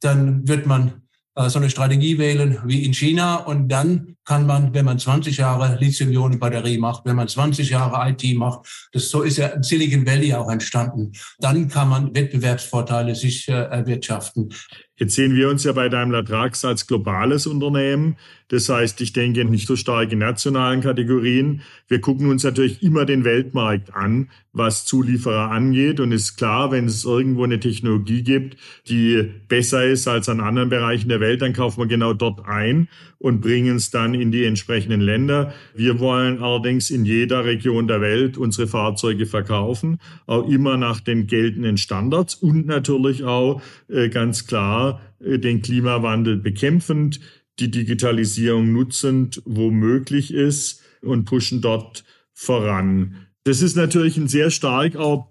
dann 0.00 0.46
wird 0.46 0.66
man 0.66 1.02
äh, 1.36 1.48
so 1.48 1.58
eine 1.58 1.70
Strategie 1.70 2.18
wählen 2.18 2.58
wie 2.64 2.84
in 2.84 2.92
China 2.92 3.36
und 3.36 3.68
dann 3.68 4.16
kann 4.24 4.46
man, 4.46 4.74
wenn 4.74 4.84
man 4.84 4.98
20 4.98 5.38
Jahre 5.38 5.76
Lithium-Ionen-Batterie 5.80 6.78
macht, 6.78 7.04
wenn 7.04 7.16
man 7.16 7.28
20 7.28 7.70
Jahre 7.70 8.10
IT 8.10 8.36
macht, 8.36 8.88
das 8.92 9.08
so 9.08 9.22
ist 9.22 9.38
ja 9.38 9.62
Silicon 9.62 10.06
Valley 10.06 10.34
auch 10.34 10.50
entstanden, 10.50 11.12
dann 11.38 11.68
kann 11.68 11.88
man 11.88 12.14
Wettbewerbsvorteile 12.14 13.14
sich 13.14 13.48
äh, 13.48 13.52
erwirtschaften. 13.52 14.52
Jetzt 15.00 15.14
sehen 15.14 15.34
wir 15.34 15.48
uns 15.48 15.64
ja 15.64 15.72
bei 15.72 15.88
Daimler 15.88 16.22
Trucks 16.22 16.62
als 16.62 16.86
globales 16.86 17.46
Unternehmen. 17.46 18.16
Das 18.48 18.68
heißt, 18.68 19.00
ich 19.00 19.14
denke 19.14 19.46
nicht 19.46 19.66
so 19.66 19.74
stark 19.74 20.12
in 20.12 20.18
nationalen 20.18 20.82
Kategorien. 20.82 21.62
Wir 21.88 22.02
gucken 22.02 22.28
uns 22.28 22.44
natürlich 22.44 22.82
immer 22.82 23.06
den 23.06 23.24
Weltmarkt 23.24 23.94
an, 23.94 24.28
was 24.52 24.84
Zulieferer 24.84 25.50
angeht. 25.52 26.00
Und 26.00 26.12
ist 26.12 26.36
klar, 26.36 26.70
wenn 26.70 26.84
es 26.84 27.06
irgendwo 27.06 27.44
eine 27.44 27.60
Technologie 27.60 28.22
gibt, 28.22 28.58
die 28.88 29.30
besser 29.48 29.86
ist 29.86 30.06
als 30.06 30.28
an 30.28 30.40
anderen 30.40 30.68
Bereichen 30.68 31.08
der 31.08 31.20
Welt, 31.20 31.40
dann 31.40 31.54
kaufen 31.54 31.80
wir 31.80 31.86
genau 31.86 32.12
dort 32.12 32.44
ein 32.44 32.88
und 33.20 33.40
bringen 33.40 33.76
es 33.76 33.90
dann 33.90 34.14
in 34.14 34.32
die 34.32 34.44
entsprechenden 34.44 35.00
Länder. 35.00 35.52
Wir 35.74 36.00
wollen 36.00 36.42
allerdings 36.42 36.90
in 36.90 37.04
jeder 37.04 37.44
Region 37.44 37.86
der 37.86 38.00
Welt 38.00 38.36
unsere 38.36 38.66
Fahrzeuge 38.66 39.26
verkaufen, 39.26 39.98
auch 40.26 40.48
immer 40.48 40.76
nach 40.76 41.00
den 41.00 41.26
geltenden 41.26 41.76
Standards 41.76 42.34
und 42.34 42.66
natürlich 42.66 43.22
auch 43.22 43.62
äh, 43.88 44.08
ganz 44.08 44.46
klar 44.46 44.89
äh, 45.20 45.38
den 45.38 45.62
Klimawandel 45.62 46.36
bekämpfend, 46.36 47.20
die 47.58 47.70
Digitalisierung 47.70 48.72
nutzend, 48.72 49.42
wo 49.44 49.70
möglich 49.70 50.32
ist 50.32 50.82
und 51.02 51.24
pushen 51.24 51.60
dort 51.60 52.04
voran. 52.32 53.26
Das 53.44 53.62
ist 53.62 53.76
natürlich 53.76 54.16
ein 54.16 54.28
sehr 54.28 54.50
stark 54.50 54.96
auch 54.96 55.30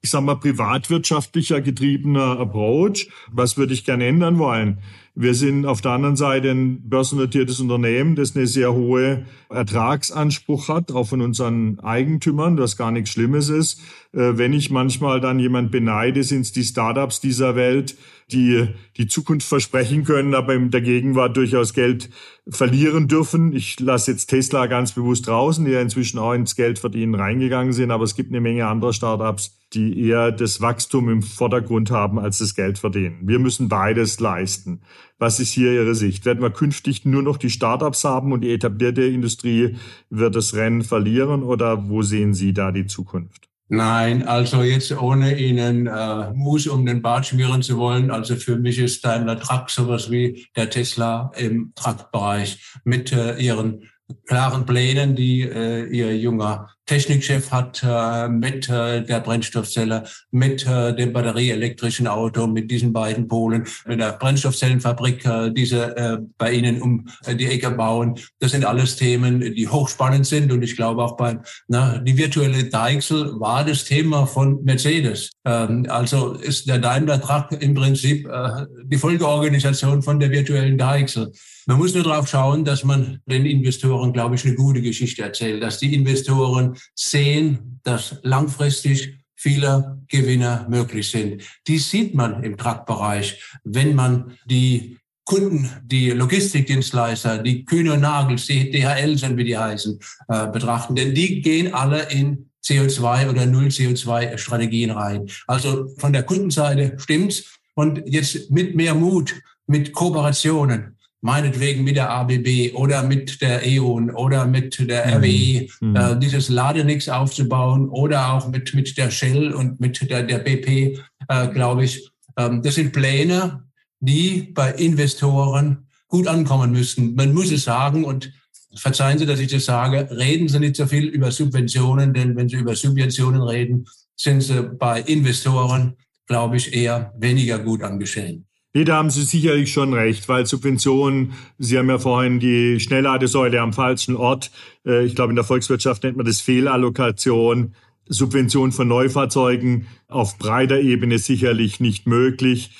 ich 0.00 0.10
sag 0.10 0.22
mal, 0.22 0.36
privatwirtschaftlicher 0.36 1.60
getriebener 1.60 2.38
Approach. 2.38 3.08
Was 3.32 3.56
würde 3.56 3.74
ich 3.74 3.84
gerne 3.84 4.06
ändern 4.06 4.38
wollen? 4.38 4.78
Wir 5.20 5.34
sind 5.34 5.66
auf 5.66 5.80
der 5.80 5.90
anderen 5.90 6.14
Seite 6.14 6.48
ein 6.48 6.88
börsennotiertes 6.88 7.58
Unternehmen, 7.58 8.14
das 8.14 8.36
eine 8.36 8.46
sehr 8.46 8.72
hohe 8.72 9.26
Ertragsanspruch 9.50 10.68
hat, 10.68 10.92
auch 10.92 11.08
von 11.08 11.22
unseren 11.22 11.80
Eigentümern, 11.80 12.56
was 12.56 12.76
gar 12.76 12.92
nichts 12.92 13.10
Schlimmes 13.10 13.48
ist. 13.48 13.80
Äh, 14.12 14.38
wenn 14.38 14.52
ich 14.52 14.70
manchmal 14.70 15.20
dann 15.20 15.40
jemand 15.40 15.72
beneide, 15.72 16.22
sind 16.22 16.42
es 16.42 16.52
die 16.52 16.62
Startups 16.62 17.20
dieser 17.20 17.56
Welt, 17.56 17.96
die 18.30 18.68
die 18.96 19.08
Zukunft 19.08 19.48
versprechen 19.48 20.04
können, 20.04 20.34
aber 20.36 20.54
in 20.54 20.70
der 20.70 20.82
Gegenwart 20.82 21.36
durchaus 21.36 21.74
Geld 21.74 22.10
verlieren 22.48 23.08
dürfen. 23.08 23.52
Ich 23.52 23.80
lasse 23.80 24.12
jetzt 24.12 24.26
Tesla 24.26 24.66
ganz 24.66 24.92
bewusst 24.92 25.26
draußen, 25.26 25.64
die 25.64 25.72
ja 25.72 25.80
inzwischen 25.80 26.18
auch 26.18 26.32
ins 26.32 26.54
Geld 26.54 26.78
verdienen 26.78 27.14
reingegangen 27.14 27.72
sind, 27.72 27.90
aber 27.90 28.04
es 28.04 28.14
gibt 28.14 28.30
eine 28.30 28.40
Menge 28.40 28.66
anderer 28.66 28.92
Startups, 28.92 29.58
die 29.74 30.08
eher 30.08 30.32
das 30.32 30.60
Wachstum 30.60 31.10
im 31.10 31.22
Vordergrund 31.22 31.90
haben 31.90 32.18
als 32.18 32.38
das 32.38 32.54
Geld 32.54 32.78
verdienen. 32.78 33.20
Wir 33.22 33.38
müssen 33.38 33.68
beides 33.68 34.20
leisten. 34.20 34.80
Was 35.18 35.40
ist 35.40 35.52
hier 35.52 35.72
Ihre 35.72 35.94
Sicht? 35.94 36.24
Werden 36.24 36.42
wir 36.42 36.50
künftig 36.50 37.04
nur 37.04 37.22
noch 37.22 37.38
die 37.38 37.50
Startups 37.50 38.04
haben 38.04 38.32
und 38.32 38.42
die 38.42 38.52
etablierte 38.52 39.02
Industrie 39.02 39.76
wird 40.10 40.36
das 40.36 40.54
Rennen 40.54 40.82
verlieren 40.82 41.42
oder 41.42 41.88
wo 41.88 42.02
sehen 42.02 42.34
Sie 42.34 42.52
da 42.52 42.70
die 42.70 42.86
Zukunft? 42.86 43.48
Nein, 43.70 44.26
also 44.26 44.62
jetzt 44.62 44.96
ohne 44.96 45.38
Ihnen 45.38 45.86
äh, 45.86 46.32
Mus 46.32 46.66
um 46.66 46.86
den 46.86 47.02
Bart 47.02 47.26
schmieren 47.26 47.62
zu 47.62 47.76
wollen. 47.76 48.10
Also 48.10 48.36
für 48.36 48.56
mich 48.56 48.78
ist 48.78 49.04
Daimler 49.04 49.38
Truck 49.38 49.68
sowas 49.68 50.10
wie 50.10 50.46
der 50.56 50.70
Tesla 50.70 51.32
im 51.36 51.72
Truckbereich 51.74 52.78
mit 52.84 53.12
äh, 53.12 53.36
ihren 53.36 53.82
klaren 54.26 54.64
Plänen, 54.64 55.16
die 55.16 55.42
äh, 55.42 55.84
ihr 55.84 56.16
junger 56.16 56.70
Technikchef 56.88 57.50
hat 57.50 57.84
äh, 57.86 58.28
mit 58.28 58.68
äh, 58.68 59.04
der 59.04 59.20
Brennstoffzelle, 59.20 60.04
mit 60.30 60.66
äh, 60.66 60.96
dem 60.96 61.12
batterieelektrischen 61.12 62.06
Auto, 62.06 62.46
mit 62.46 62.70
diesen 62.70 62.92
beiden 62.92 63.28
Polen, 63.28 63.66
mit 63.86 64.00
der 64.00 64.12
Brennstoffzellenfabrik, 64.12 65.24
äh, 65.26 65.50
diese 65.52 65.96
äh, 65.96 66.18
bei 66.38 66.52
Ihnen 66.52 66.80
um 66.80 67.06
äh, 67.26 67.36
die 67.36 67.46
Ecke 67.46 67.70
bauen. 67.70 68.18
Das 68.40 68.52
sind 68.52 68.64
alles 68.64 68.96
Themen, 68.96 69.40
die 69.40 69.68
hochspannend 69.68 70.26
sind. 70.26 70.50
Und 70.50 70.62
ich 70.62 70.76
glaube 70.76 71.04
auch 71.04 71.16
beim, 71.16 71.42
na, 71.68 71.98
die 71.98 72.16
virtuelle 72.16 72.64
Deichsel 72.64 73.38
war 73.38 73.64
das 73.64 73.84
Thema 73.84 74.26
von 74.26 74.64
Mercedes. 74.64 75.30
Ähm, 75.44 75.86
also 75.90 76.32
ist 76.32 76.68
der 76.68 76.78
Daimler 76.78 77.20
Truck 77.20 77.52
im 77.60 77.74
Prinzip 77.74 78.26
äh, 78.26 78.64
die 78.84 78.96
Folgeorganisation 78.96 80.02
von 80.02 80.18
der 80.18 80.30
virtuellen 80.30 80.78
Deichsel. 80.78 81.32
Man 81.68 81.76
muss 81.76 81.92
nur 81.92 82.02
darauf 82.02 82.26
schauen, 82.26 82.64
dass 82.64 82.82
man 82.82 83.20
den 83.26 83.44
Investoren, 83.44 84.14
glaube 84.14 84.36
ich, 84.36 84.44
eine 84.46 84.54
gute 84.54 84.80
Geschichte 84.80 85.20
erzählt, 85.20 85.62
dass 85.62 85.78
die 85.78 85.94
Investoren 85.94 86.77
sehen, 86.94 87.80
dass 87.82 88.16
langfristig 88.22 89.18
viele 89.34 90.02
Gewinner 90.08 90.66
möglich 90.68 91.10
sind. 91.10 91.42
Die 91.66 91.78
sieht 91.78 92.14
man 92.14 92.42
im 92.42 92.56
Truckbereich, 92.56 93.40
wenn 93.64 93.94
man 93.94 94.36
die 94.46 94.98
Kunden, 95.24 95.70
die 95.84 96.10
Logistikdienstleister, 96.10 97.38
die 97.38 97.64
Kühne 97.64 97.92
und 97.92 98.00
Nagels, 98.00 98.46
die 98.46 98.70
DHL 98.70 99.16
sind, 99.18 99.36
wie 99.36 99.44
die 99.44 99.58
heißen, 99.58 99.98
äh, 100.28 100.46
betrachten. 100.48 100.96
Denn 100.96 101.14
die 101.14 101.42
gehen 101.42 101.74
alle 101.74 102.10
in 102.10 102.50
CO2 102.64 103.30
oder 103.30 103.46
Null 103.46 103.66
CO2 103.66 104.38
Strategien 104.38 104.90
rein. 104.90 105.28
Also 105.46 105.94
von 105.98 106.12
der 106.12 106.22
Kundenseite 106.24 106.96
stimmt's. 106.98 107.44
Und 107.74 108.02
jetzt 108.06 108.50
mit 108.50 108.74
mehr 108.74 108.94
Mut, 108.94 109.40
mit 109.66 109.92
Kooperationen, 109.92 110.97
meinetwegen 111.20 111.84
mit 111.84 111.96
der 111.96 112.10
ABB 112.10 112.74
oder 112.74 113.02
mit 113.02 113.40
der 113.40 113.66
E.ON 113.66 114.10
oder 114.10 114.46
mit 114.46 114.78
der 114.78 115.06
mhm. 115.06 115.12
RWE, 115.14 115.66
mhm. 115.80 115.96
äh, 115.96 116.18
dieses 116.18 116.48
Ladenix 116.48 117.08
aufzubauen 117.08 117.88
oder 117.88 118.32
auch 118.32 118.48
mit, 118.48 118.74
mit 118.74 118.96
der 118.96 119.10
Shell 119.10 119.52
und 119.52 119.80
mit 119.80 120.08
der, 120.08 120.22
der 120.22 120.38
BP, 120.38 120.98
äh, 121.28 121.48
glaube 121.48 121.84
ich. 121.84 122.08
Ähm, 122.36 122.62
das 122.62 122.76
sind 122.76 122.92
Pläne, 122.92 123.64
die 124.00 124.52
bei 124.54 124.72
Investoren 124.72 125.88
gut 126.06 126.26
ankommen 126.26 126.72
müssen. 126.72 127.14
Man 127.14 127.34
muss 127.34 127.50
es 127.50 127.64
sagen 127.64 128.04
und 128.04 128.32
verzeihen 128.76 129.18
Sie, 129.18 129.26
dass 129.26 129.40
ich 129.40 129.50
das 129.50 129.64
sage, 129.64 130.08
reden 130.10 130.48
Sie 130.48 130.60
nicht 130.60 130.76
so 130.76 130.86
viel 130.86 131.06
über 131.06 131.30
Subventionen, 131.30 132.14
denn 132.14 132.36
wenn 132.36 132.48
Sie 132.48 132.56
über 132.56 132.76
Subventionen 132.76 133.42
reden, 133.42 133.86
sind 134.16 134.42
Sie 134.42 134.62
bei 134.62 135.00
Investoren, 135.02 135.96
glaube 136.26 136.56
ich, 136.56 136.72
eher 136.72 137.12
weniger 137.18 137.58
gut 137.58 137.82
angestellt. 137.82 138.42
Nee, 138.74 138.84
da 138.84 138.96
haben 138.96 139.10
Sie 139.10 139.22
sicherlich 139.22 139.72
schon 139.72 139.94
recht, 139.94 140.28
weil 140.28 140.44
Subventionen, 140.46 141.32
Sie 141.58 141.78
haben 141.78 141.88
ja 141.88 141.98
vorhin 141.98 142.38
die 142.38 142.78
Schnellladesäule 142.80 143.60
am 143.60 143.72
falschen 143.72 144.14
Ort. 144.14 144.50
Äh, 144.84 145.04
ich 145.04 145.14
glaube, 145.14 145.30
in 145.30 145.36
der 145.36 145.44
Volkswirtschaft 145.44 146.02
nennt 146.02 146.16
man 146.16 146.26
das 146.26 146.40
Fehlallokation. 146.40 147.74
Subvention 148.08 148.72
von 148.72 148.88
Neufahrzeugen 148.88 149.86
auf 150.06 150.38
breiter 150.38 150.80
Ebene 150.80 151.18
sicherlich 151.18 151.80
nicht 151.80 152.06
möglich. 152.06 152.70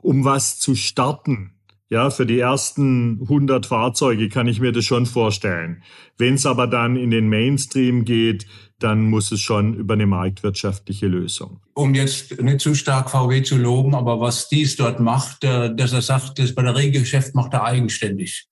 Um 0.00 0.24
was 0.24 0.58
zu 0.58 0.74
starten, 0.74 1.57
Ja, 1.90 2.10
für 2.10 2.26
die 2.26 2.38
ersten 2.38 3.20
100 3.22 3.64
Fahrzeuge 3.64 4.28
kann 4.28 4.46
ich 4.46 4.60
mir 4.60 4.72
das 4.72 4.84
schon 4.84 5.06
vorstellen. 5.06 5.82
Wenn 6.18 6.34
es 6.34 6.44
aber 6.44 6.66
dann 6.66 6.96
in 6.96 7.10
den 7.10 7.28
Mainstream 7.28 8.04
geht, 8.04 8.46
dann 8.78 9.08
muss 9.08 9.32
es 9.32 9.40
schon 9.40 9.74
über 9.74 9.94
eine 9.94 10.06
marktwirtschaftliche 10.06 11.06
Lösung. 11.06 11.60
Um 11.74 11.94
jetzt 11.94 12.40
nicht 12.42 12.60
zu 12.60 12.74
stark 12.74 13.10
VW 13.10 13.42
zu 13.42 13.56
loben, 13.56 13.94
aber 13.94 14.20
was 14.20 14.48
dies 14.48 14.76
dort 14.76 15.00
macht, 15.00 15.44
äh, 15.44 15.74
dass 15.74 15.92
er 15.92 16.02
sagt, 16.02 16.38
das 16.38 16.54
Batteriegeschäft 16.54 17.34
macht 17.34 17.54
er 17.54 17.64
eigenständig. 17.64 18.48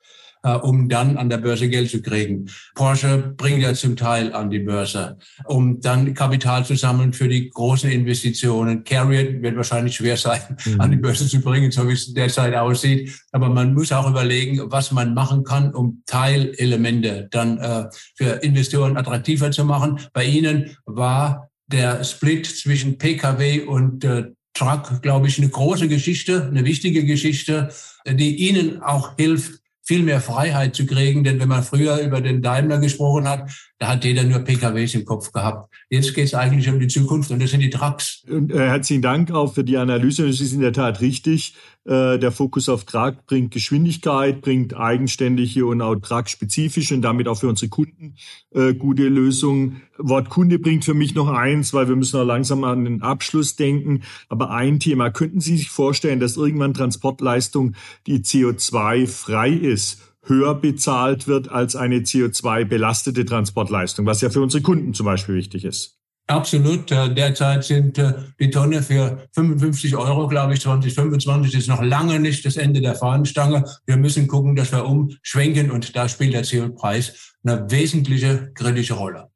Äh, 0.46 0.54
um 0.58 0.88
dann 0.88 1.16
an 1.16 1.28
der 1.28 1.38
Börse 1.38 1.68
Geld 1.68 1.90
zu 1.90 2.00
kriegen. 2.00 2.48
Porsche 2.76 3.34
bringt 3.36 3.62
ja 3.62 3.74
zum 3.74 3.96
Teil 3.96 4.32
an 4.32 4.48
die 4.48 4.60
Börse, 4.60 5.18
um 5.46 5.80
dann 5.80 6.14
Kapital 6.14 6.64
zu 6.64 6.76
sammeln 6.76 7.12
für 7.12 7.26
die 7.26 7.50
großen 7.50 7.90
Investitionen. 7.90 8.84
Carrier 8.84 9.42
wird 9.42 9.56
wahrscheinlich 9.56 9.96
schwer 9.96 10.16
sein, 10.16 10.40
mhm. 10.64 10.80
an 10.80 10.90
die 10.92 10.98
Börse 10.98 11.26
zu 11.26 11.40
bringen, 11.40 11.72
so 11.72 11.88
wie 11.88 11.94
es 11.94 12.14
derzeit 12.14 12.54
aussieht. 12.54 13.10
Aber 13.32 13.48
man 13.48 13.74
muss 13.74 13.90
auch 13.90 14.08
überlegen, 14.08 14.60
was 14.66 14.92
man 14.92 15.14
machen 15.14 15.42
kann, 15.42 15.74
um 15.74 16.02
Teilelemente 16.06 17.26
dann 17.32 17.58
äh, 17.58 17.86
für 18.14 18.42
Investoren 18.44 18.96
attraktiver 18.96 19.50
zu 19.50 19.64
machen. 19.64 19.98
Bei 20.12 20.24
Ihnen 20.24 20.76
war 20.84 21.50
der 21.66 22.04
Split 22.04 22.46
zwischen 22.46 22.98
PKW 22.98 23.62
und 23.62 24.04
äh, 24.04 24.26
Truck, 24.54 25.02
glaube 25.02 25.26
ich, 25.26 25.38
eine 25.38 25.48
große 25.48 25.88
Geschichte, 25.88 26.46
eine 26.46 26.64
wichtige 26.64 27.04
Geschichte, 27.04 27.70
die 28.06 28.48
Ihnen 28.48 28.80
auch 28.80 29.16
hilft, 29.16 29.60
viel 29.86 30.02
mehr 30.02 30.20
Freiheit 30.20 30.74
zu 30.74 30.84
kriegen. 30.84 31.24
Denn 31.24 31.40
wenn 31.40 31.48
man 31.48 31.62
früher 31.62 31.98
über 31.98 32.20
den 32.20 32.42
Daimler 32.42 32.78
gesprochen 32.78 33.28
hat, 33.28 33.50
da 33.78 33.88
hat 33.88 34.04
jeder 34.04 34.24
nur 34.24 34.38
PKWs 34.38 34.94
im 34.94 35.04
Kopf 35.04 35.32
gehabt. 35.32 35.70
Jetzt 35.90 36.14
geht 36.14 36.24
es 36.24 36.34
eigentlich 36.34 36.68
um 36.68 36.80
die 36.80 36.88
Zukunft 36.88 37.30
und 37.30 37.42
das 37.42 37.50
sind 37.50 37.60
die 37.60 37.68
Trucks. 37.68 38.24
Und, 38.28 38.50
äh, 38.50 38.68
herzlichen 38.68 39.02
Dank 39.02 39.30
auch 39.30 39.52
für 39.52 39.64
die 39.64 39.76
Analyse. 39.76 40.26
Es 40.26 40.40
ist 40.40 40.54
in 40.54 40.60
der 40.60 40.72
Tat 40.72 41.02
richtig. 41.02 41.54
Äh, 41.84 42.18
der 42.18 42.32
Fokus 42.32 42.70
auf 42.70 42.84
Truck 42.84 43.26
bringt 43.26 43.52
Geschwindigkeit, 43.52 44.40
bringt 44.40 44.74
eigenständige 44.74 45.66
und 45.66 45.82
auch 45.82 45.94
Truck-spezifische 45.94 46.94
und 46.94 47.02
damit 47.02 47.28
auch 47.28 47.38
für 47.38 47.48
unsere 47.48 47.68
Kunden 47.68 48.14
äh, 48.54 48.72
gute 48.72 49.08
Lösungen. 49.08 49.82
Wort 49.98 50.30
Kunde 50.30 50.58
bringt 50.58 50.86
für 50.86 50.94
mich 50.94 51.14
noch 51.14 51.28
eins, 51.28 51.74
weil 51.74 51.88
wir 51.88 51.96
müssen 51.96 52.18
auch 52.18 52.24
langsam 52.24 52.64
an 52.64 52.84
den 52.84 53.02
Abschluss 53.02 53.56
denken. 53.56 54.02
Aber 54.30 54.50
ein 54.50 54.80
Thema, 54.80 55.10
könnten 55.10 55.40
Sie 55.40 55.58
sich 55.58 55.68
vorstellen, 55.68 56.18
dass 56.18 56.38
irgendwann 56.38 56.72
Transportleistung, 56.72 57.74
die 58.06 58.20
CO2-frei 58.20 59.50
ist, 59.50 60.00
höher 60.26 60.54
bezahlt 60.54 61.26
wird 61.26 61.50
als 61.50 61.76
eine 61.76 61.98
CO2-belastete 61.98 63.24
Transportleistung, 63.24 64.06
was 64.06 64.20
ja 64.20 64.30
für 64.30 64.40
unsere 64.40 64.62
Kunden 64.62 64.94
zum 64.94 65.06
Beispiel 65.06 65.34
wichtig 65.34 65.64
ist. 65.64 65.96
Absolut. 66.28 66.90
Äh, 66.90 67.14
derzeit 67.14 67.64
sind 67.64 67.98
äh, 67.98 68.14
die 68.40 68.50
Tonne 68.50 68.82
für 68.82 69.28
55 69.32 69.96
Euro, 69.96 70.26
glaube 70.26 70.54
ich, 70.54 70.60
2025 70.60 71.54
ist 71.54 71.68
noch 71.68 71.82
lange 71.82 72.18
nicht 72.18 72.44
das 72.44 72.56
Ende 72.56 72.80
der 72.80 72.96
Fahnenstange. 72.96 73.64
Wir 73.86 73.96
müssen 73.96 74.26
gucken, 74.26 74.56
dass 74.56 74.72
wir 74.72 74.84
umschwenken 74.84 75.70
und 75.70 75.94
da 75.94 76.08
spielt 76.08 76.34
der 76.34 76.42
CO-Preis 76.42 77.34
eine 77.44 77.70
wesentliche 77.70 78.50
kritische 78.54 78.94
Rolle. 78.94 79.28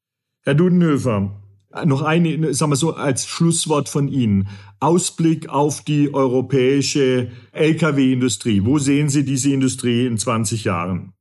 Herr 0.43 0.55
Dudenhöfer, 0.55 1.41
noch 1.85 2.03
eine, 2.03 2.53
sagen 2.55 2.73
wir 2.73 2.77
so, 2.77 2.95
als 2.95 3.27
Schlusswort 3.27 3.89
von 3.89 4.09
Ihnen. 4.09 4.49
Ausblick 4.81 5.49
auf 5.49 5.83
die 5.83 6.13
europäische 6.13 7.31
Lkw-Industrie. 7.53 8.65
Wo 8.65 8.79
sehen 8.79 9.09
Sie 9.09 9.25
diese 9.25 9.53
Industrie 9.53 10.07
in 10.07 10.19
20 10.19 10.65
Jahren? 10.65 11.13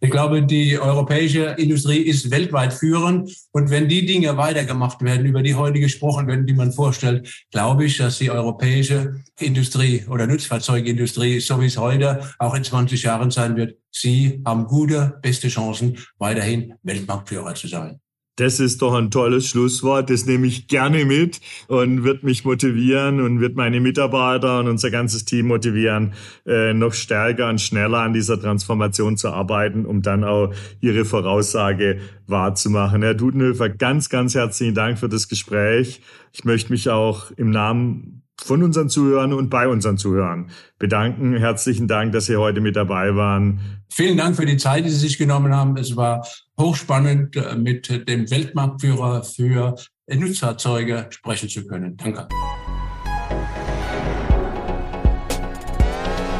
Ich 0.00 0.10
glaube, 0.10 0.42
die 0.42 0.78
europäische 0.78 1.56
Industrie 1.58 1.98
ist 1.98 2.30
weltweit 2.30 2.72
führend. 2.72 3.30
Und 3.52 3.70
wenn 3.70 3.88
die 3.88 4.06
Dinge 4.06 4.36
weitergemacht 4.36 5.02
werden, 5.02 5.26
über 5.26 5.42
die 5.42 5.54
heute 5.54 5.80
gesprochen 5.80 6.26
werden, 6.26 6.46
die 6.46 6.54
man 6.54 6.72
vorstellt, 6.72 7.46
glaube 7.50 7.84
ich, 7.84 7.98
dass 7.98 8.18
die 8.18 8.30
europäische 8.30 9.22
Industrie 9.38 10.04
oder 10.08 10.26
Nutzfahrzeugindustrie, 10.26 11.40
so 11.40 11.60
wie 11.60 11.66
es 11.66 11.76
heute 11.76 12.22
auch 12.38 12.54
in 12.54 12.64
20 12.64 13.02
Jahren 13.02 13.30
sein 13.30 13.56
wird, 13.56 13.76
sie 13.90 14.40
haben 14.46 14.66
gute, 14.66 15.18
beste 15.22 15.48
Chancen, 15.48 15.98
weiterhin 16.18 16.74
Weltmarktführer 16.82 17.54
zu 17.54 17.68
sein. 17.68 18.00
Das 18.38 18.60
ist 18.60 18.82
doch 18.82 18.94
ein 18.94 19.10
tolles 19.10 19.48
Schlusswort. 19.48 20.10
Das 20.10 20.24
nehme 20.24 20.46
ich 20.46 20.68
gerne 20.68 21.04
mit 21.04 21.40
und 21.66 22.04
wird 22.04 22.22
mich 22.22 22.44
motivieren 22.44 23.20
und 23.20 23.40
wird 23.40 23.56
meine 23.56 23.80
Mitarbeiter 23.80 24.60
und 24.60 24.68
unser 24.68 24.92
ganzes 24.92 25.24
Team 25.24 25.48
motivieren, 25.48 26.12
äh, 26.46 26.72
noch 26.72 26.94
stärker 26.94 27.48
und 27.48 27.60
schneller 27.60 27.98
an 27.98 28.12
dieser 28.12 28.40
Transformation 28.40 29.16
zu 29.16 29.30
arbeiten, 29.30 29.84
um 29.84 30.02
dann 30.02 30.22
auch 30.22 30.54
Ihre 30.80 31.04
Voraussage 31.04 31.98
wahrzumachen. 32.28 33.02
Herr 33.02 33.14
Dudenhöfer, 33.14 33.70
ganz, 33.70 34.08
ganz 34.08 34.36
herzlichen 34.36 34.76
Dank 34.76 35.00
für 35.00 35.08
das 35.08 35.26
Gespräch. 35.26 36.00
Ich 36.32 36.44
möchte 36.44 36.70
mich 36.70 36.88
auch 36.90 37.32
im 37.32 37.50
Namen 37.50 38.22
von 38.40 38.62
unseren 38.62 38.88
Zuhörern 38.88 39.32
und 39.32 39.50
bei 39.50 39.66
unseren 39.66 39.98
Zuhörern 39.98 40.50
bedanken. 40.78 41.36
Herzlichen 41.36 41.88
Dank, 41.88 42.12
dass 42.12 42.26
Sie 42.26 42.36
heute 42.36 42.60
mit 42.60 42.76
dabei 42.76 43.16
waren. 43.16 43.82
Vielen 43.90 44.16
Dank 44.16 44.36
für 44.36 44.46
die 44.46 44.58
Zeit, 44.58 44.84
die 44.84 44.90
Sie 44.90 45.08
sich 45.08 45.18
genommen 45.18 45.52
haben. 45.52 45.76
Es 45.76 45.96
war 45.96 46.24
hochspannend, 46.58 47.36
äh, 47.36 47.56
mit 47.56 47.88
dem 48.08 48.30
Weltmarktführer 48.30 49.22
für 49.24 49.76
Nutzfahrzeuge 50.08 51.06
sprechen 51.10 51.48
zu 51.48 51.66
können. 51.66 51.96
Danke. 51.96 52.28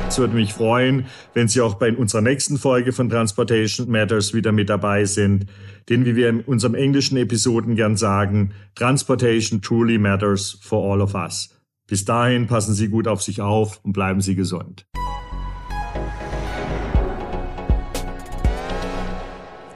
Es 0.08 0.18
würde 0.18 0.34
mich 0.34 0.54
freuen, 0.54 1.06
wenn 1.34 1.48
Sie 1.48 1.60
auch 1.60 1.74
bei 1.74 1.94
unserer 1.94 2.22
nächsten 2.22 2.56
Folge 2.56 2.92
von 2.92 3.10
Transportation 3.10 3.90
Matters 3.90 4.32
wieder 4.32 4.52
mit 4.52 4.70
dabei 4.70 5.04
sind. 5.04 5.46
Denn 5.88 6.06
wie 6.06 6.16
wir 6.16 6.30
in 6.30 6.40
unserem 6.40 6.74
englischen 6.74 7.18
Episoden 7.18 7.76
gern 7.76 7.96
sagen, 7.96 8.52
Transportation 8.74 9.60
truly 9.60 9.98
matters 9.98 10.58
for 10.62 10.90
all 10.90 11.02
of 11.02 11.14
us. 11.14 11.54
Bis 11.86 12.04
dahin 12.04 12.46
passen 12.46 12.74
Sie 12.74 12.88
gut 12.88 13.06
auf 13.06 13.22
sich 13.22 13.40
auf 13.42 13.80
und 13.84 13.92
bleiben 13.92 14.20
Sie 14.20 14.34
gesund. 14.34 14.87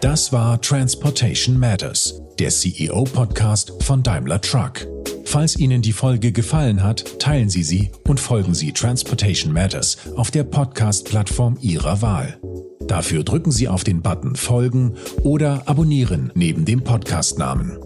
Das 0.03 0.33
war 0.33 0.61
Transportation 0.61 1.61
Matters, 1.61 2.21
der 2.41 2.51
CEO-Podcast 2.51 3.73
von 3.85 4.03
Daimler 4.03 4.41
Truck. 4.41 4.89
Falls 5.25 5.57
Ihnen 5.57 5.81
die 5.81 5.93
Folge 5.93 6.33
gefallen 6.33 6.83
hat, 6.83 7.21
teilen 7.21 7.49
Sie 7.49 7.63
sie 7.63 7.93
und 8.09 8.19
folgen 8.19 8.53
Sie 8.53 8.73
Transportation 8.73 9.53
Matters 9.53 9.97
auf 10.17 10.33
der 10.33 10.43
Podcast-Plattform 10.43 11.57
Ihrer 11.61 12.03
Wahl. 12.03 12.41
Dafür 12.81 13.23
drücken 13.23 13.53
Sie 13.53 13.69
auf 13.69 13.85
den 13.85 14.03
Button 14.03 14.35
Folgen 14.35 14.97
oder 15.23 15.69
Abonnieren 15.69 16.33
neben 16.35 16.65
dem 16.65 16.83
Podcastnamen. 16.83 17.79